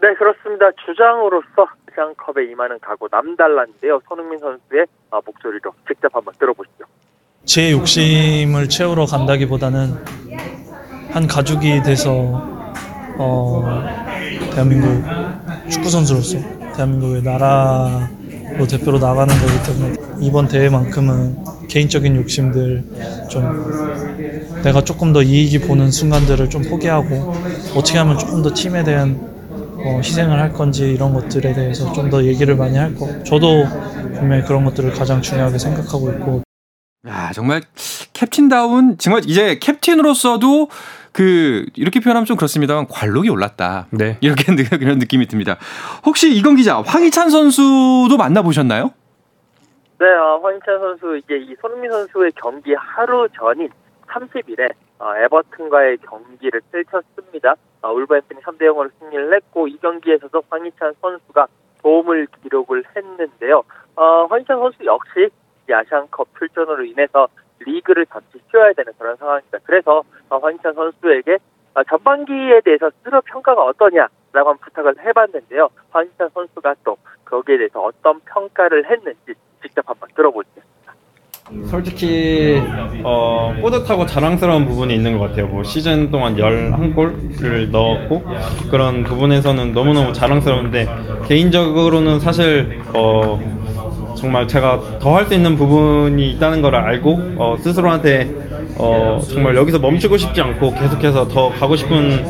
네, 0.00 0.14
그렇습니다. 0.14 0.70
주장으로서 0.86 1.66
아시안컵에 1.98 2.44
임하는 2.50 2.78
각오 2.80 3.08
남달랐는데요. 3.10 4.00
손흥민 4.08 4.38
선수의 4.38 4.86
어, 5.10 5.20
목소리로 5.24 5.72
직접 5.86 6.14
한번 6.14 6.34
들어보시죠. 6.38 6.84
제 7.48 7.72
욕심을 7.72 8.68
채우러 8.68 9.06
간다기보다는 9.06 9.94
한 11.12 11.26
가족이 11.26 11.82
돼서 11.82 12.42
어, 13.16 13.64
대한민국 14.52 15.02
축구 15.70 15.88
선수로서 15.88 16.36
대한민국의 16.76 17.22
나라로 17.22 18.66
대표로 18.68 18.98
나가는 18.98 19.34
거기 19.34 19.62
때문에 19.62 19.96
이번 20.20 20.46
대회만큼은 20.46 21.38
개인적인 21.68 22.16
욕심들 22.16 22.84
좀 23.30 24.60
내가 24.62 24.84
조금 24.84 25.14
더 25.14 25.22
이익이 25.22 25.60
보는 25.60 25.90
순간들을 25.90 26.50
좀 26.50 26.60
포기하고 26.64 27.32
어떻게 27.74 27.96
하면 27.96 28.18
조금 28.18 28.42
더 28.42 28.52
팀에 28.52 28.84
대한 28.84 29.18
어, 29.86 30.00
희생을 30.04 30.38
할 30.38 30.52
건지 30.52 30.82
이런 30.82 31.14
것들에 31.14 31.54
대해서 31.54 31.90
좀 31.94 32.10
더 32.10 32.22
얘기를 32.24 32.54
많이 32.56 32.76
할 32.76 32.94
거. 32.94 33.08
저도 33.24 33.64
분명히 34.18 34.42
그런 34.42 34.66
것들을 34.66 34.92
가장 34.92 35.22
중요하게 35.22 35.56
생각하고 35.56 36.10
있고 36.10 36.47
야, 37.06 37.30
정말 37.32 37.60
캡틴다운 38.12 38.98
정말 38.98 39.22
이제 39.24 39.58
캡틴으로서도 39.60 40.68
그 41.12 41.66
이렇게 41.76 42.00
표현하면 42.00 42.26
좀 42.26 42.36
그렇습니다만 42.36 42.88
관록이 42.88 43.30
올랐다. 43.30 43.86
네. 43.90 44.18
이렇게 44.20 44.44
그런 44.78 44.98
느낌이 44.98 45.26
듭니다. 45.26 45.56
혹시 46.04 46.34
이건 46.34 46.56
기자, 46.56 46.80
황희찬 46.80 47.30
선수도 47.30 48.16
만나 48.18 48.42
보셨나요? 48.42 48.90
네, 50.00 50.06
어, 50.06 50.40
황희찬 50.42 50.78
선수 50.80 51.16
이제 51.16 51.36
이 51.36 51.54
손흥민 51.60 51.90
선수의 51.90 52.32
경기 52.32 52.74
하루 52.74 53.28
전인 53.36 53.68
30일에 54.08 54.72
어, 54.98 55.14
에버튼과의 55.16 55.98
경기를 55.98 56.60
펼쳤습니다. 56.72 57.54
어, 57.82 57.92
울버햄튼이 57.92 58.40
3대 58.40 58.62
0으로 58.62 58.90
승리를 58.98 59.34
했고 59.34 59.68
이 59.68 59.76
경기에서도 59.78 60.42
황희찬 60.50 60.94
선수가 61.00 61.46
도움을 61.80 62.26
기록을 62.42 62.82
했는데요. 62.96 63.62
어, 63.94 64.26
황희찬 64.26 64.58
선수 64.58 64.84
역시 64.84 65.28
이 65.68 65.72
아시안컵 65.72 66.28
출전으로 66.38 66.84
인해서 66.84 67.28
리그를 67.60 68.06
잠시 68.06 68.40
쉬어야 68.50 68.72
되는 68.72 68.92
그런 68.98 69.16
상황입니다. 69.16 69.58
그래서 69.64 70.02
어, 70.28 70.38
황희찬 70.38 70.74
선수에게 70.74 71.38
어, 71.74 71.84
전반기에 71.84 72.60
대해서 72.64 72.90
스스로 72.98 73.20
평가가 73.22 73.62
어떠냐라고 73.64 74.08
한번 74.32 74.58
부탁을 74.58 74.94
해봤는데요. 75.04 75.68
황희찬 75.90 76.30
선수가 76.32 76.76
또 76.84 76.96
거기에 77.24 77.58
대해서 77.58 77.80
어떤 77.80 78.20
평가를 78.20 78.90
했는지 78.90 79.34
직접 79.62 79.88
한번 79.88 80.08
들어보시죠. 80.14 80.62
솔직히 81.66 82.60
어, 83.04 83.54
뿌듯하고 83.62 84.04
자랑스러운 84.04 84.66
부분이 84.66 84.94
있는 84.94 85.18
것 85.18 85.28
같아요. 85.28 85.46
뭐 85.46 85.62
시즌 85.62 86.10
동안 86.10 86.36
11골을 86.36 87.70
넣었고 87.70 88.22
그런 88.70 89.02
부분에서는 89.04 89.72
너무너무 89.72 90.12
자랑스러운데 90.12 90.86
개인적으로는 91.26 92.20
사실 92.20 92.82
어, 92.94 93.57
정말 94.16 94.46
제가 94.48 94.98
더 95.00 95.14
할 95.14 95.26
수 95.26 95.34
있는 95.34 95.56
부분이 95.56 96.30
있다는 96.32 96.62
걸 96.62 96.74
알고 96.74 97.34
어, 97.36 97.56
스스로한테 97.60 98.30
어, 98.76 99.20
정말 99.28 99.56
여기서 99.56 99.78
멈추고 99.78 100.16
싶지 100.16 100.40
않고 100.40 100.74
계속해서 100.74 101.28
더 101.28 101.50
가고 101.50 101.76
싶은 101.76 102.24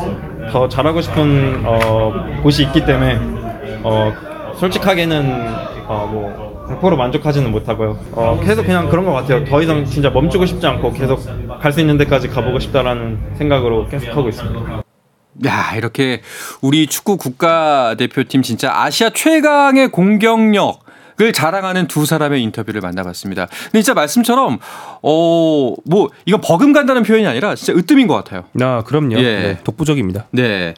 더 0.51 0.69
잘하고 0.69 1.01
싶은 1.01 1.63
어, 1.65 2.41
곳이 2.43 2.63
있기 2.65 2.85
때문에 2.85 3.19
어, 3.83 4.13
솔직하게는 4.59 5.31
어, 5.87 6.09
뭐 6.11 6.49
100% 6.83 6.97
만족하지는 6.97 7.51
못하고요. 7.51 7.99
어, 8.13 8.39
계속 8.45 8.65
그냥 8.67 8.89
그런 8.91 9.05
것 9.07 9.13
같아요. 9.13 9.45
더 9.45 9.63
이상 9.63 9.85
진짜 9.87 10.11
멈추고 10.11 10.45
싶지 10.47 10.67
않고 10.67 10.93
계속 10.93 11.21
갈 11.61 11.73
수 11.73 11.81
있는 11.81 11.97
데까지 11.99 12.29
가보고 12.29 12.59
싶다라는 12.59 13.19
생각으로 13.37 13.87
계속 13.89 14.09
하고 14.11 14.29
있습니다. 14.29 14.83
야, 15.47 15.75
이렇게 15.77 16.21
우리 16.61 16.87
축구 16.87 17.17
국가대표팀 17.17 18.43
진짜 18.43 18.71
아시아 18.75 19.11
최강의 19.11 19.89
공격력 19.91 20.81
을 21.21 21.33
자랑하는 21.33 21.89
두 21.89 22.07
사람의 22.07 22.43
인터뷰를 22.45 22.81
만나봤습니다. 22.81 23.47
근데 23.65 23.83
진짜 23.83 23.95
말씀처럼 23.95 24.59
어 25.03 25.75
뭐 25.85 26.11
이건 26.27 26.41
버금간다는 26.41 27.03
표현이 27.03 27.27
아니라 27.27 27.55
진짜 27.55 27.73
으뜸인 27.73 28.07
것 28.07 28.15
같아요. 28.15 28.45
아, 28.61 28.83
그럼요. 28.85 29.19
예. 29.19 29.23
네, 29.23 29.59
독보적입니다. 29.65 30.27
네. 30.31 30.75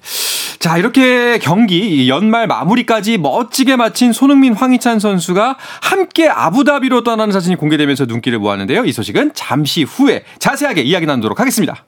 자, 0.58 0.76
이렇게 0.76 1.38
경기 1.38 2.08
연말 2.08 2.46
마무리까지 2.46 3.18
멋지게 3.18 3.76
마친 3.76 4.12
손흥민, 4.12 4.52
황희찬 4.52 4.98
선수가 4.98 5.56
함께 5.80 6.28
아부다비로 6.28 7.02
떠나는 7.02 7.32
사진이 7.32 7.56
공개되면서 7.56 8.04
눈길을 8.04 8.38
모았는데요. 8.38 8.84
이 8.84 8.92
소식은 8.92 9.32
잠시 9.34 9.84
후에 9.84 10.24
자세하게 10.38 10.82
이야기 10.82 11.06
나누도록 11.06 11.40
하겠습니다. 11.40 11.84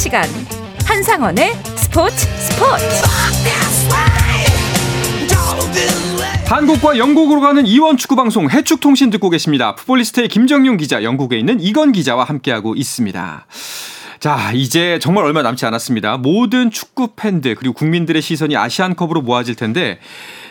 시간 0.00 0.24
한상원의 0.86 1.52
스포츠 1.76 2.26
스포츠 2.38 2.86
한국과 6.46 6.96
영국으로 6.96 7.42
가는 7.42 7.66
이원 7.66 7.98
축구 7.98 8.16
방송 8.16 8.48
해축통신 8.48 9.10
듣고 9.10 9.28
계십니다. 9.28 9.74
풋볼리스트의 9.74 10.28
김정용 10.28 10.78
기자, 10.78 11.02
영국에 11.02 11.38
있는 11.38 11.60
이건 11.60 11.92
기자와 11.92 12.24
함께하고 12.24 12.76
있습니다. 12.76 13.46
자, 14.20 14.52
이제 14.54 14.98
정말 15.02 15.24
얼마 15.24 15.42
남지 15.42 15.66
않았습니다. 15.66 16.16
모든 16.16 16.70
축구 16.70 17.08
팬들 17.14 17.54
그리고 17.56 17.74
국민들의 17.74 18.22
시선이 18.22 18.56
아시안컵으로 18.56 19.20
모아질 19.20 19.54
텐데 19.54 19.98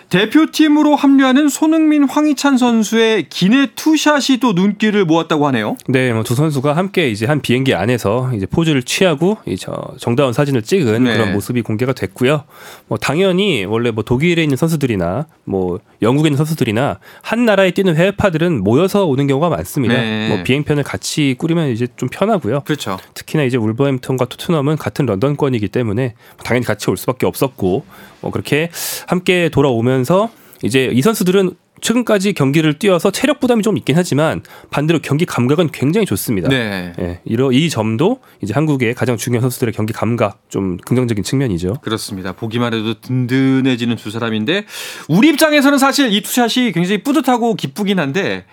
대표팀으로 0.09 0.95
합류하는 0.95 1.49
손흥민, 1.49 2.03
황희찬 2.09 2.57
선수의 2.57 3.27
기내 3.29 3.67
투샷이 3.75 4.39
또 4.41 4.53
눈길을 4.53 5.05
모았다고 5.05 5.45
하네요. 5.47 5.77
네, 5.87 6.11
뭐 6.13 6.23
두 6.23 6.35
선수가 6.35 6.75
함께 6.75 7.09
이제 7.09 7.25
한 7.25 7.41
비행기 7.41 7.73
안에서 7.73 8.31
이제 8.35 8.45
포즈를 8.45 8.83
취하고 8.83 9.37
이저 9.45 9.71
정다운 9.99 10.33
사진을 10.33 10.61
찍은 10.63 11.03
네. 11.03 11.13
그런 11.13 11.31
모습이 11.33 11.61
공개가 11.61 11.93
됐고요. 11.93 12.43
뭐 12.87 12.97
당연히 12.97 13.65
원래 13.65 13.91
뭐 13.91 14.03
독일에 14.03 14.43
있는 14.43 14.57
선수들이나 14.57 15.27
뭐 15.45 15.79
영국에 16.01 16.27
있는 16.29 16.37
선수들이나 16.37 16.99
한 17.21 17.45
나라에 17.45 17.71
뛰는 17.71 17.95
해외파들은 17.95 18.63
모여서 18.63 19.05
오는 19.05 19.27
경우가 19.27 19.49
많습니다. 19.49 19.95
네. 19.95 20.29
뭐 20.29 20.43
비행편을 20.43 20.83
같이 20.83 21.35
꾸리면 21.37 21.69
이제 21.69 21.87
좀 21.95 22.09
편하고요. 22.09 22.61
그렇죠. 22.61 22.97
특히나 23.13 23.43
이제 23.43 23.57
울버햄튼과 23.57 24.25
토트넘은 24.25 24.77
같은 24.77 25.05
런던권이기 25.05 25.67
때문에 25.69 26.15
당연히 26.43 26.65
같이 26.65 26.89
올 26.89 26.97
수밖에 26.97 27.25
없었고 27.25 27.85
뭐 28.21 28.31
그렇게 28.31 28.69
함께 29.07 29.49
돌아오면 29.49 29.98
서 30.03 30.29
이제 30.63 30.89
이 30.91 31.01
선수들은 31.01 31.51
최근까지 31.81 32.33
경기를 32.33 32.77
뛰어서 32.77 33.11
체력 33.11 33.39
부담이 33.39 33.63
좀 33.63 33.77
있긴 33.77 33.95
하지만 33.95 34.41
반대로 34.69 34.99
경기 35.01 35.25
감각은 35.25 35.69
굉장히 35.71 36.05
좋습니다. 36.05 36.49
네. 36.49 36.93
예, 36.99 37.21
이러 37.23 37.51
이 37.51 37.69
점도 37.69 38.19
이제 38.41 38.53
한국의 38.53 38.93
가장 38.93 39.17
중요한 39.17 39.41
선수들의 39.41 39.73
경기 39.73 39.93
감각 39.93 40.41
좀 40.49 40.77
긍정적인 40.77 41.23
측면이죠. 41.23 41.75
그렇습니다. 41.81 42.33
보기만 42.33 42.73
해도 42.73 42.99
든든해지는 42.99 43.95
두 43.95 44.11
사람인데 44.11 44.65
우리 45.07 45.29
입장에서는 45.29 45.77
사실 45.77 46.11
이 46.11 46.21
투샷이 46.21 46.71
굉장히 46.73 47.01
뿌듯하고 47.03 47.55
기쁘긴 47.55 47.99
한데 47.99 48.45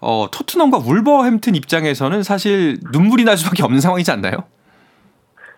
어, 0.00 0.26
토트넘과 0.32 0.78
울버햄튼 0.78 1.54
입장에서는 1.54 2.22
사실 2.22 2.78
눈물이 2.92 3.24
날 3.24 3.36
수밖에 3.36 3.62
없는 3.62 3.80
상황이지 3.80 4.10
않나요? 4.10 4.44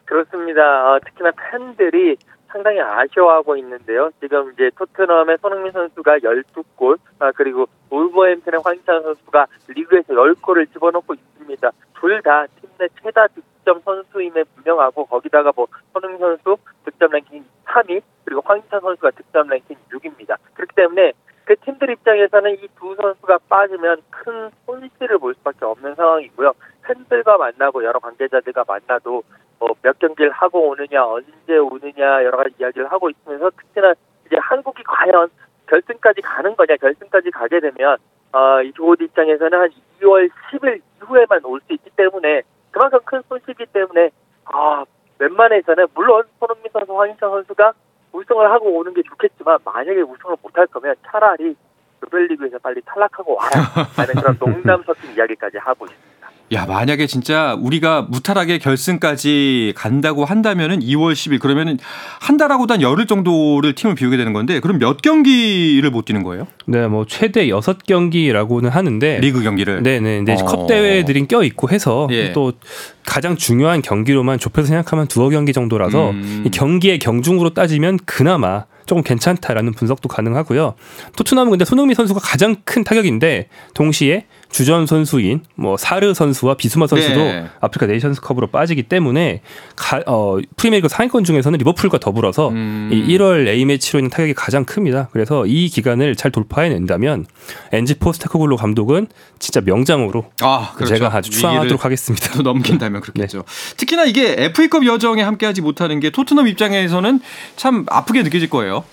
그렇습니다. 0.04 0.60
어, 0.60 0.98
특히나 1.04 1.30
팬들이 1.50 2.16
상당히 2.54 2.80
아쉬워하고 2.80 3.56
있는데요. 3.56 4.10
지금 4.20 4.52
이제 4.52 4.70
토트넘의 4.78 5.38
손흥민 5.42 5.72
선수가 5.72 6.18
12골, 6.18 6.98
아, 7.18 7.32
그리고 7.32 7.66
울버햄튼의 7.90 8.60
황희찬 8.64 9.02
선수가 9.02 9.46
리그에서 9.68 10.14
10골을 10.14 10.72
집어넣고 10.72 11.14
있습니다. 11.14 11.70
둘 12.00 12.22
다 12.22 12.46
팀 12.60 12.70
내 12.78 12.86
최다 13.02 13.26
득점 13.28 13.80
선수임에 13.84 14.44
분명하고 14.54 15.06
거기다가 15.06 15.52
뭐 15.54 15.66
손흥민 15.92 16.18
선수 16.20 16.56
득점 16.84 17.10
랭킹 17.10 17.44
3위, 17.66 18.02
그리고 18.24 18.40
황희찬 18.44 18.80
선수가 18.80 19.10
득점 19.12 19.48
랭킹 19.48 19.76
6위입니다. 19.90 20.36
그렇기 20.54 20.74
때문에 20.76 21.12
그 21.44 21.56
팀들 21.56 21.90
입장에서는 21.90 22.54
이 22.54 22.68
두 22.78 22.94
선수가 22.96 23.38
빠지면 23.48 24.00
큰 24.10 24.50
손실을 24.66 25.18
볼 25.18 25.34
수밖에 25.34 25.64
없는 25.64 25.94
상황이고요. 25.96 26.52
팬들과 26.82 27.36
만나고 27.38 27.84
여러 27.84 27.98
관계자들과 27.98 28.64
만나도 28.66 29.22
뭐 29.64 29.74
몇 29.82 29.98
경기를 29.98 30.30
하고 30.30 30.68
오느냐, 30.68 31.04
언제 31.06 31.56
오느냐 31.58 32.24
여러 32.24 32.36
가지 32.38 32.54
이야기를 32.60 32.90
하고 32.92 33.08
있으면서 33.10 33.50
특히나 33.50 33.94
이제 34.26 34.36
한국이 34.38 34.82
과연 34.84 35.28
결승까지 35.68 36.20
가는 36.20 36.54
거냐, 36.56 36.76
결승까지 36.76 37.30
가게 37.30 37.60
되면 37.60 37.96
어, 38.32 38.62
이 38.62 38.72
조호드 38.72 39.02
입장에서는 39.04 39.58
한 39.58 39.70
2월 40.02 40.28
10일 40.50 40.80
이후에만 41.02 41.44
올 41.44 41.60
수 41.60 41.72
있기 41.72 41.90
때문에 41.96 42.42
그만큼 42.70 42.98
큰 43.04 43.22
손실이기 43.28 43.66
때문에 43.66 44.10
아 44.46 44.84
웬만해서는 45.18 45.86
물론 45.94 46.24
손흥민 46.40 46.70
선수, 46.72 46.98
황희찬 46.98 47.30
선수가 47.30 47.72
우승을 48.12 48.50
하고 48.50 48.70
오는 48.76 48.92
게 48.94 49.02
좋겠지만 49.02 49.58
만약에 49.64 50.00
우승을 50.02 50.36
못할 50.42 50.66
거면 50.66 50.94
차라리 51.06 51.56
조별리그에서 52.00 52.58
빨리 52.58 52.80
탈락하고 52.82 53.34
와라 53.36 53.50
라는 53.96 54.14
그런 54.20 54.38
농담 54.38 54.82
섞인 54.82 55.12
이야기까지 55.16 55.58
하고 55.58 55.84
있습니다. 55.86 56.03
야, 56.52 56.66
만약에 56.66 57.06
진짜 57.06 57.56
우리가 57.58 58.02
무탈하게 58.02 58.58
결승까지 58.58 59.72
간다고 59.74 60.24
한다면은 60.24 60.80
2월 60.80 61.12
10일 61.12 61.40
그러면은 61.40 61.78
한 62.20 62.36
달하고도 62.36 62.74
한 62.74 62.82
열흘 62.82 63.06
정도를 63.06 63.74
팀을 63.74 63.94
비우게 63.94 64.16
되는 64.16 64.32
건데 64.32 64.60
그럼 64.60 64.78
몇 64.78 65.00
경기를 65.00 65.90
못 65.90 66.04
뛰는 66.04 66.22
거예요? 66.22 66.46
네, 66.66 66.86
뭐 66.86 67.06
최대 67.08 67.48
6경기라고는 67.48 68.68
하는데 68.68 69.18
리그 69.20 69.42
경기를. 69.42 69.82
네, 69.82 70.00
네. 70.00 70.18
근데 70.18 70.34
어. 70.34 70.44
컵 70.44 70.66
대회들이 70.66 71.26
껴 71.26 71.42
있고 71.42 71.70
해서 71.70 72.08
예. 72.10 72.32
또 72.32 72.52
가장 73.06 73.36
중요한 73.36 73.80
경기로만 73.80 74.38
좁혀서 74.38 74.68
생각하면 74.68 75.06
두어 75.06 75.30
경기 75.30 75.52
정도라서 75.54 76.10
음. 76.10 76.44
이 76.46 76.50
경기의 76.50 76.98
경중으로 76.98 77.54
따지면 77.54 77.98
그나마 78.04 78.66
조금 78.86 79.02
괜찮다라는 79.02 79.72
분석도 79.72 80.08
가능하고요. 80.08 80.74
토트넘은 81.16 81.50
근데 81.52 81.64
손흥민 81.64 81.94
선수가 81.94 82.20
가장 82.20 82.56
큰 82.64 82.84
타격인데 82.84 83.48
동시에 83.72 84.26
주전 84.54 84.86
선수인 84.86 85.40
뭐 85.56 85.76
사르 85.76 86.14
선수와 86.14 86.54
비수마 86.54 86.86
선수도 86.86 87.16
네. 87.16 87.48
아프리카 87.60 87.86
네이션스컵으로 87.86 88.46
빠지기 88.52 88.84
때문에 88.84 89.40
가, 89.74 90.00
어, 90.06 90.38
프리미어리그 90.56 90.86
상위권 90.86 91.24
중에서는 91.24 91.58
리버풀과 91.58 91.98
더불어서 91.98 92.50
음. 92.50 92.88
이 92.92 93.04
1월 93.08 93.48
A 93.48 93.64
매치로 93.64 93.98
있는 93.98 94.10
타격이 94.10 94.34
가장 94.34 94.64
큽니다. 94.64 95.08
그래서 95.10 95.44
이 95.46 95.68
기간을 95.68 96.14
잘 96.14 96.30
돌파해낸다면 96.30 97.26
엔지 97.72 97.98
포스테코글로 97.98 98.56
감독은 98.56 99.08
진짜 99.40 99.60
명장으로 99.60 100.26
아, 100.42 100.70
그렇죠. 100.76 100.94
제가 100.94 101.12
아주 101.12 101.32
추앙하도록 101.32 101.84
하겠습니다. 101.84 102.34
또 102.34 102.42
넘긴다면 102.42 103.00
그렇겠죠. 103.00 103.42
특히나 103.76 104.04
이게 104.04 104.36
FA컵 104.38 104.86
여정에 104.86 105.22
함께하지 105.22 105.62
못하는 105.62 105.98
게 105.98 106.10
토트넘 106.10 106.46
입장에서는 106.46 107.20
참 107.56 107.86
아프게 107.88 108.22
느껴질 108.22 108.50
거예요. 108.50 108.84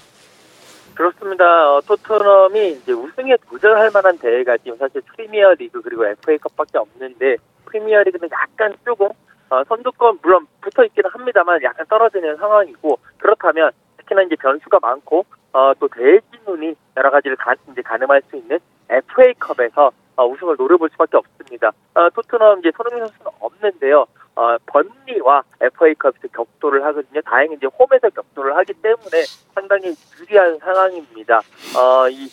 그렇습니다. 1.02 1.72
어, 1.72 1.82
토트넘이 1.82 2.74
이제 2.74 2.92
우승에 2.92 3.36
도전할 3.50 3.90
만한 3.92 4.20
대회가 4.20 4.56
지금 4.58 4.78
사실 4.78 5.02
프리미어 5.02 5.56
리그 5.56 5.82
그리고 5.82 6.06
FA컵밖에 6.06 6.78
없는데 6.78 7.38
프리미어 7.66 8.04
리그는 8.04 8.30
약간 8.32 8.76
조금 8.86 9.10
어, 9.50 9.64
선두권 9.64 10.20
물론 10.22 10.46
붙어 10.62 10.86
있기는 10.86 11.10
합니다만 11.10 11.64
약간 11.64 11.88
떨어지는 11.90 12.38
상황이고 12.38 13.00
그렇다면 13.18 13.72
특히나 13.98 14.22
이제 14.22 14.36
변수가 14.36 14.78
많고 14.80 15.26
어, 15.54 15.74
또 15.80 15.88
대진운이 15.88 16.76
여러 16.96 17.10
가지를 17.10 17.36
가, 17.36 17.56
이제 17.72 17.82
가늠할 17.82 18.22
수 18.30 18.36
있는 18.36 18.60
FA컵에서 18.90 19.92
어, 20.18 20.28
우승을 20.28 20.56
노려볼 20.56 20.90
수밖에 20.92 21.18
없습니다. 21.18 21.72
어, 21.96 22.10
토트넘 22.12 22.60
이제 22.60 22.72
손흥민 22.78 23.08
선수는 23.08 23.32
없는데요. 23.40 24.06
어, 24.36 24.58
번리와 24.66 25.44
FA컵에서 25.60 26.28
격돌을 26.34 26.84
하거든요. 26.86 27.22
다행히 27.22 27.56
이제 27.56 27.68
홈에서 27.68 28.10
격돌을 28.10 28.56
하기 28.58 28.74
때문에 28.74 29.24
상당히 29.54 29.94
유리한 30.20 30.58
상황입니다. 30.60 31.38
어, 31.78 32.10
이 32.10 32.28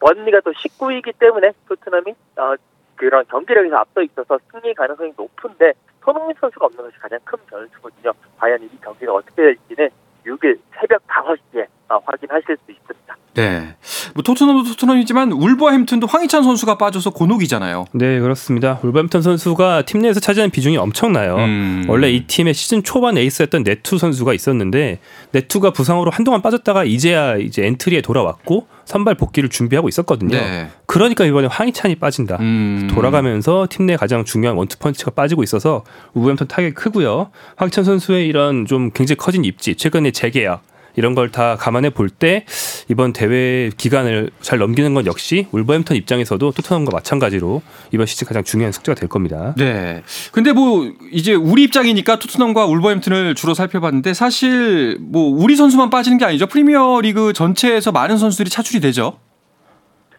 번리가 0.00 0.40
또 0.40 0.52
19위이기 0.52 1.18
때문에 1.18 1.52
토트넘이 1.68 2.14
어, 2.36 2.54
그런 2.96 3.24
경기력에서 3.26 3.76
앞서 3.76 4.02
있어서 4.02 4.38
승리 4.50 4.74
가능성이 4.74 5.12
높은데 5.16 5.74
손흥민 6.02 6.34
선수가 6.40 6.66
없는 6.66 6.84
것이 6.84 6.98
가장 6.98 7.18
큰 7.24 7.38
변수거든요. 7.46 8.12
과연 8.38 8.62
이 8.62 8.80
경기가 8.80 9.12
어떻게 9.12 9.42
될지는 9.42 9.90
6일 10.24 10.58
새벽 10.74 11.06
5시에 11.06 11.66
어, 11.88 11.98
확인하실 12.04 12.56
수 12.64 12.72
있습니다. 12.72 13.05
네. 13.36 13.74
뭐 14.14 14.22
토트넘도 14.22 14.64
토트넘이지만 14.70 15.32
울버햄튼도 15.32 16.06
황희찬 16.06 16.42
선수가 16.42 16.76
빠져서 16.78 17.10
곤혹이잖아요. 17.10 17.86
네, 17.92 18.20
그렇습니다. 18.20 18.78
울버햄튼 18.82 19.22
선수가 19.22 19.82
팀 19.82 20.00
내에서 20.02 20.20
차지하는 20.20 20.50
비중이 20.50 20.76
엄청나요. 20.76 21.36
음. 21.36 21.84
원래 21.88 22.10
이 22.10 22.26
팀의 22.26 22.54
시즌 22.54 22.82
초반 22.82 23.16
에이스였던 23.16 23.62
네투 23.62 23.98
선수가 23.98 24.34
있었는데 24.34 24.98
네투가 25.32 25.72
부상으로 25.72 26.10
한동안 26.10 26.42
빠졌다가 26.42 26.84
이제야 26.84 27.36
이제 27.36 27.64
엔트리에 27.66 28.02
돌아왔고 28.02 28.66
선발 28.84 29.14
복귀를 29.16 29.48
준비하고 29.48 29.88
있었거든요. 29.88 30.36
네. 30.36 30.68
그러니까 30.86 31.24
이번에 31.24 31.48
황희찬이 31.48 31.96
빠진다. 31.96 32.36
음. 32.40 32.88
돌아가면서 32.92 33.66
팀 33.70 33.86
내 33.86 33.94
가장 33.96 34.24
중요한 34.24 34.56
원투펀치가 34.56 35.12
빠지고 35.12 35.44
있어서 35.44 35.84
울버햄튼 36.14 36.48
타격이 36.48 36.74
크고요. 36.74 37.30
황희찬 37.54 37.84
선수의 37.84 38.26
이런 38.26 38.66
좀 38.66 38.90
굉장히 38.90 39.16
커진 39.16 39.44
입지, 39.44 39.76
최근에 39.76 40.10
재계약 40.10 40.60
이런 40.96 41.14
걸 41.14 41.30
다 41.30 41.56
감안해 41.56 41.90
볼 41.90 42.08
때 42.08 42.46
이번 42.88 43.12
대회 43.12 43.70
기간을 43.76 44.30
잘 44.40 44.58
넘기는 44.58 44.94
건 44.94 45.06
역시 45.06 45.46
울버햄튼 45.52 45.96
입장에서도 45.96 46.50
토트넘과 46.52 46.90
마찬가지로 46.92 47.62
이번 47.92 48.06
시즌 48.06 48.26
가장 48.26 48.42
중요한 48.42 48.72
숙제가 48.72 48.98
될 48.98 49.08
겁니다. 49.08 49.54
네. 49.58 50.02
근데 50.32 50.52
뭐 50.52 50.90
이제 51.12 51.34
우리 51.34 51.64
입장이니까 51.64 52.18
토트넘과 52.18 52.66
울버햄튼을 52.66 53.34
주로 53.34 53.54
살펴봤는데 53.54 54.14
사실 54.14 54.96
뭐 55.00 55.28
우리 55.28 55.56
선수만 55.56 55.90
빠지는 55.90 56.16
게 56.18 56.24
아니죠. 56.24 56.46
프리미어 56.46 57.00
리그 57.02 57.32
전체에서 57.32 57.92
많은 57.92 58.16
선수들이 58.16 58.48
차출이 58.50 58.80
되죠. 58.80 59.18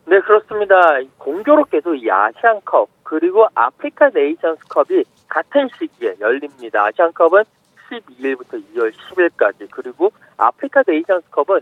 네, 0.06 0.20
그렇습니다. 0.22 0.76
공교롭게도 1.18 1.96
이 1.96 2.10
아시안컵 2.10 2.90
그리고 3.04 3.46
아프리카 3.56 4.10
네이션스컵이 4.14 5.04
같은 5.28 5.68
시기에 5.78 6.16
열립니다. 6.22 6.86
아시안컵은 6.86 7.44
12일부터 7.90 8.62
2월 8.74 8.92
10일까지 8.94 9.68
그리고 9.72 10.12
아프리카 10.38 10.84
네이션스컵은 10.86 11.62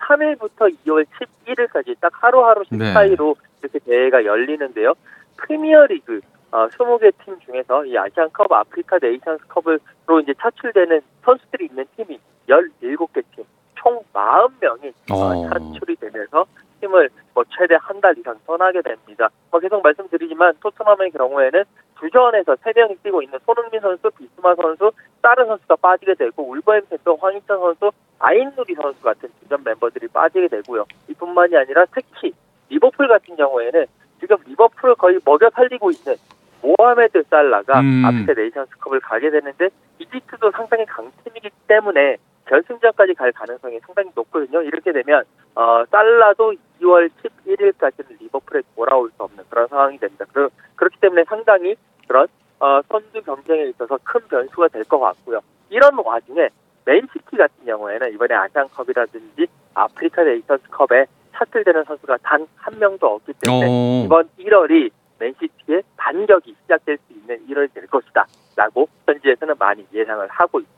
13일부터 0.00 0.74
2월 0.86 1.06
11일까지 1.46 1.96
딱 2.00 2.12
하루하루씩 2.22 2.76
네. 2.78 2.92
차이로 2.92 3.36
이렇게 3.62 3.78
대회가 3.80 4.24
열리는데요. 4.24 4.94
프리미어리그 5.36 6.20
어, 6.50 6.66
20개 6.68 7.12
팀 7.24 7.38
중에서 7.40 7.84
이 7.84 7.96
아시안컵, 7.98 8.50
아프리카 8.50 8.98
네이션스컵으로 9.00 10.20
이제 10.22 10.32
차출되는 10.40 11.00
선수들이 11.24 11.66
있는 11.66 11.84
팀이 11.96 12.18
17개 12.48 13.22
팀, 13.34 13.44
총 13.74 14.02
40명이 14.14 14.92
어, 15.12 15.14
어. 15.14 15.48
차출이 15.50 15.96
되면서 15.96 16.46
팀을 16.80 17.10
뭐 17.34 17.44
최대 17.56 17.76
한 17.80 18.00
달 18.00 18.16
이상 18.16 18.36
떠나게 18.46 18.80
됩니다. 18.82 19.28
뭐 19.50 19.60
계속 19.60 19.82
말씀드리지만 19.82 20.54
토트넘의 20.60 21.10
경우에는 21.10 21.64
주전에서 22.00 22.54
3명이 22.56 23.02
뛰고 23.02 23.22
있는 23.22 23.38
손흥민 23.44 23.80
선수, 23.80 24.10
비스마 24.10 24.54
선수, 24.54 24.92
다른 25.20 25.46
선수가 25.46 25.76
빠지게 25.76 26.14
되고 26.14 26.48
울버햄튼도 26.48 27.16
황희찬 27.16 27.58
선수, 27.58 27.90
아인누리 28.18 28.74
선수 28.74 29.02
같은 29.02 29.28
주전 29.40 29.62
멤버들이 29.64 30.08
빠지게 30.08 30.48
되고요. 30.48 30.84
이뿐만이 31.08 31.56
아니라 31.56 31.84
특히 31.92 32.32
리버풀 32.68 33.08
같은 33.08 33.36
경우에는 33.36 33.86
지금 34.20 34.36
리버풀을 34.46 34.94
거의 34.96 35.18
먹여 35.24 35.50
살리고 35.50 35.90
있는 35.90 36.16
모하메드 36.62 37.24
살라가 37.30 37.80
음. 37.80 38.04
아프리카 38.04 38.34
네이션스컵을 38.34 39.00
가게 39.00 39.30
되는데 39.30 39.68
이집트도 39.98 40.50
상당히 40.50 40.84
강팀이기 40.86 41.50
때문에 41.68 42.16
결승전까지 42.48 43.14
갈 43.14 43.32
가능성이 43.32 43.78
상당히 43.80 44.10
높거든요. 44.14 44.62
이렇게 44.62 44.92
되면 44.92 45.24
어, 45.54 45.84
살라도 45.90 46.54
2월 46.80 47.10
11일까지는 47.46 48.18
리버풀에 48.20 48.62
돌아올 48.74 49.10
수 49.16 49.22
없는 49.22 49.44
그런 49.50 49.68
상황이 49.68 49.98
됩니다. 49.98 50.24
그, 50.32 50.48
그렇기 50.76 50.98
때문에 51.00 51.24
상당히 51.24 51.76
그런 52.06 52.26
어, 52.60 52.80
선두 52.88 53.22
경쟁에 53.22 53.64
있어서 53.66 53.98
큰 54.02 54.20
변수가 54.28 54.68
될 54.68 54.84
것 54.84 54.98
같고요. 54.98 55.40
이런 55.70 55.92
와중에 56.04 56.48
맨시티 56.84 57.36
같은 57.36 57.64
경우에는 57.66 58.12
이번에 58.14 58.34
아시안컵이라든지 58.34 59.46
아프리카 59.74 60.22
네이션스컵에 60.24 61.06
차출되는 61.34 61.84
선수가 61.84 62.16
단 62.22 62.46
한 62.56 62.78
명도 62.78 63.06
없기 63.06 63.32
때문에 63.40 63.66
어. 63.68 64.02
이번 64.04 64.28
1월이 64.38 64.90
맨시티의 65.18 65.82
반격이 65.96 66.54
시작될 66.62 66.98
수 66.98 67.12
있는 67.12 67.38
1월이 67.48 67.72
될 67.74 67.86
것이다. 67.86 68.26
라고 68.56 68.88
현지에서는 69.06 69.54
많이 69.58 69.86
예상을 69.92 70.26
하고 70.28 70.60
있습니다. 70.60 70.77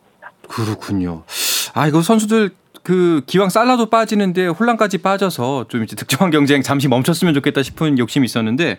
그렇군요. 0.51 1.23
아 1.75 1.87
이거 1.87 2.03
선수들 2.03 2.51
그 2.83 3.23
기왕 3.27 3.51
살라도 3.51 3.91
빠지는데 3.91 4.47
홀란까지 4.47 4.99
빠져서 4.99 5.67
좀 5.69 5.85
이제 5.85 5.95
득점왕 5.97 6.31
경쟁 6.31 6.63
잠시 6.63 6.89
멈췄으면 6.89 7.35
좋겠다 7.35 7.63
싶은 7.63 7.99
욕심이 7.99 8.25
있었는데 8.25 8.79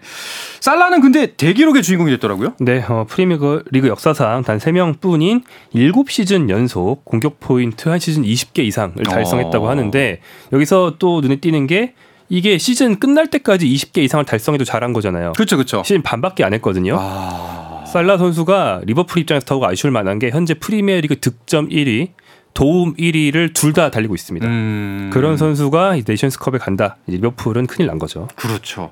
살라는 0.60 1.02
근데 1.02 1.28
대기록의 1.36 1.84
주인공이 1.84 2.12
됐더라고요. 2.12 2.56
네, 2.60 2.84
어, 2.88 3.06
프리미어 3.08 3.62
리그 3.72 3.88
역사상 3.88 4.44
단 4.44 4.58
3명뿐인 4.58 5.44
7시즌 5.76 6.50
연속 6.50 7.06
공격 7.06 7.40
포인트 7.40 7.90
한 7.90 8.00
시즌 8.00 8.24
20개 8.24 8.60
이상을 8.60 8.96
달성했다고 9.04 9.66
어. 9.66 9.70
하는데 9.70 10.20
여기서 10.52 10.96
또 10.98 11.22
눈에 11.22 11.36
띄는 11.38 11.68
게 11.68 11.94
이게 12.28 12.58
시즌 12.58 12.98
끝날 12.98 13.28
때까지 13.28 13.68
20개 13.68 14.00
이상을 14.00 14.26
달성해도 14.26 14.64
잘한 14.64 14.94
거잖아요. 14.94 15.34
그렇죠, 15.34 15.58
그렇죠. 15.58 15.84
시즌 15.86 16.02
반밖에 16.02 16.44
안 16.44 16.54
했거든요. 16.54 16.98
아, 17.00 17.71
살라 17.92 18.18
선수가 18.18 18.82
리버풀 18.86 19.22
입장에서 19.22 19.46
더욱 19.46 19.64
아쉬울 19.66 19.92
만한 19.92 20.18
게 20.20 20.30
현재 20.30 20.54
프리미어리그 20.54 21.20
득점 21.20 21.70
1위, 21.70 22.10
도움 22.54 22.94
1위를 22.96 23.54
둘 23.54 23.74
다 23.74 23.90
달리고 23.92 24.14
있습니다. 24.16 24.46
음, 24.48 25.10
그런 25.14 25.38
선수가 25.38 25.96
이 25.98 26.04
네이션스컵에 26.06 26.58
간다. 26.58 26.98
리버풀은 27.08 27.68
큰일 27.68 27.88
난 27.88 27.98
거죠. 28.00 28.28
그렇죠. 28.36 28.92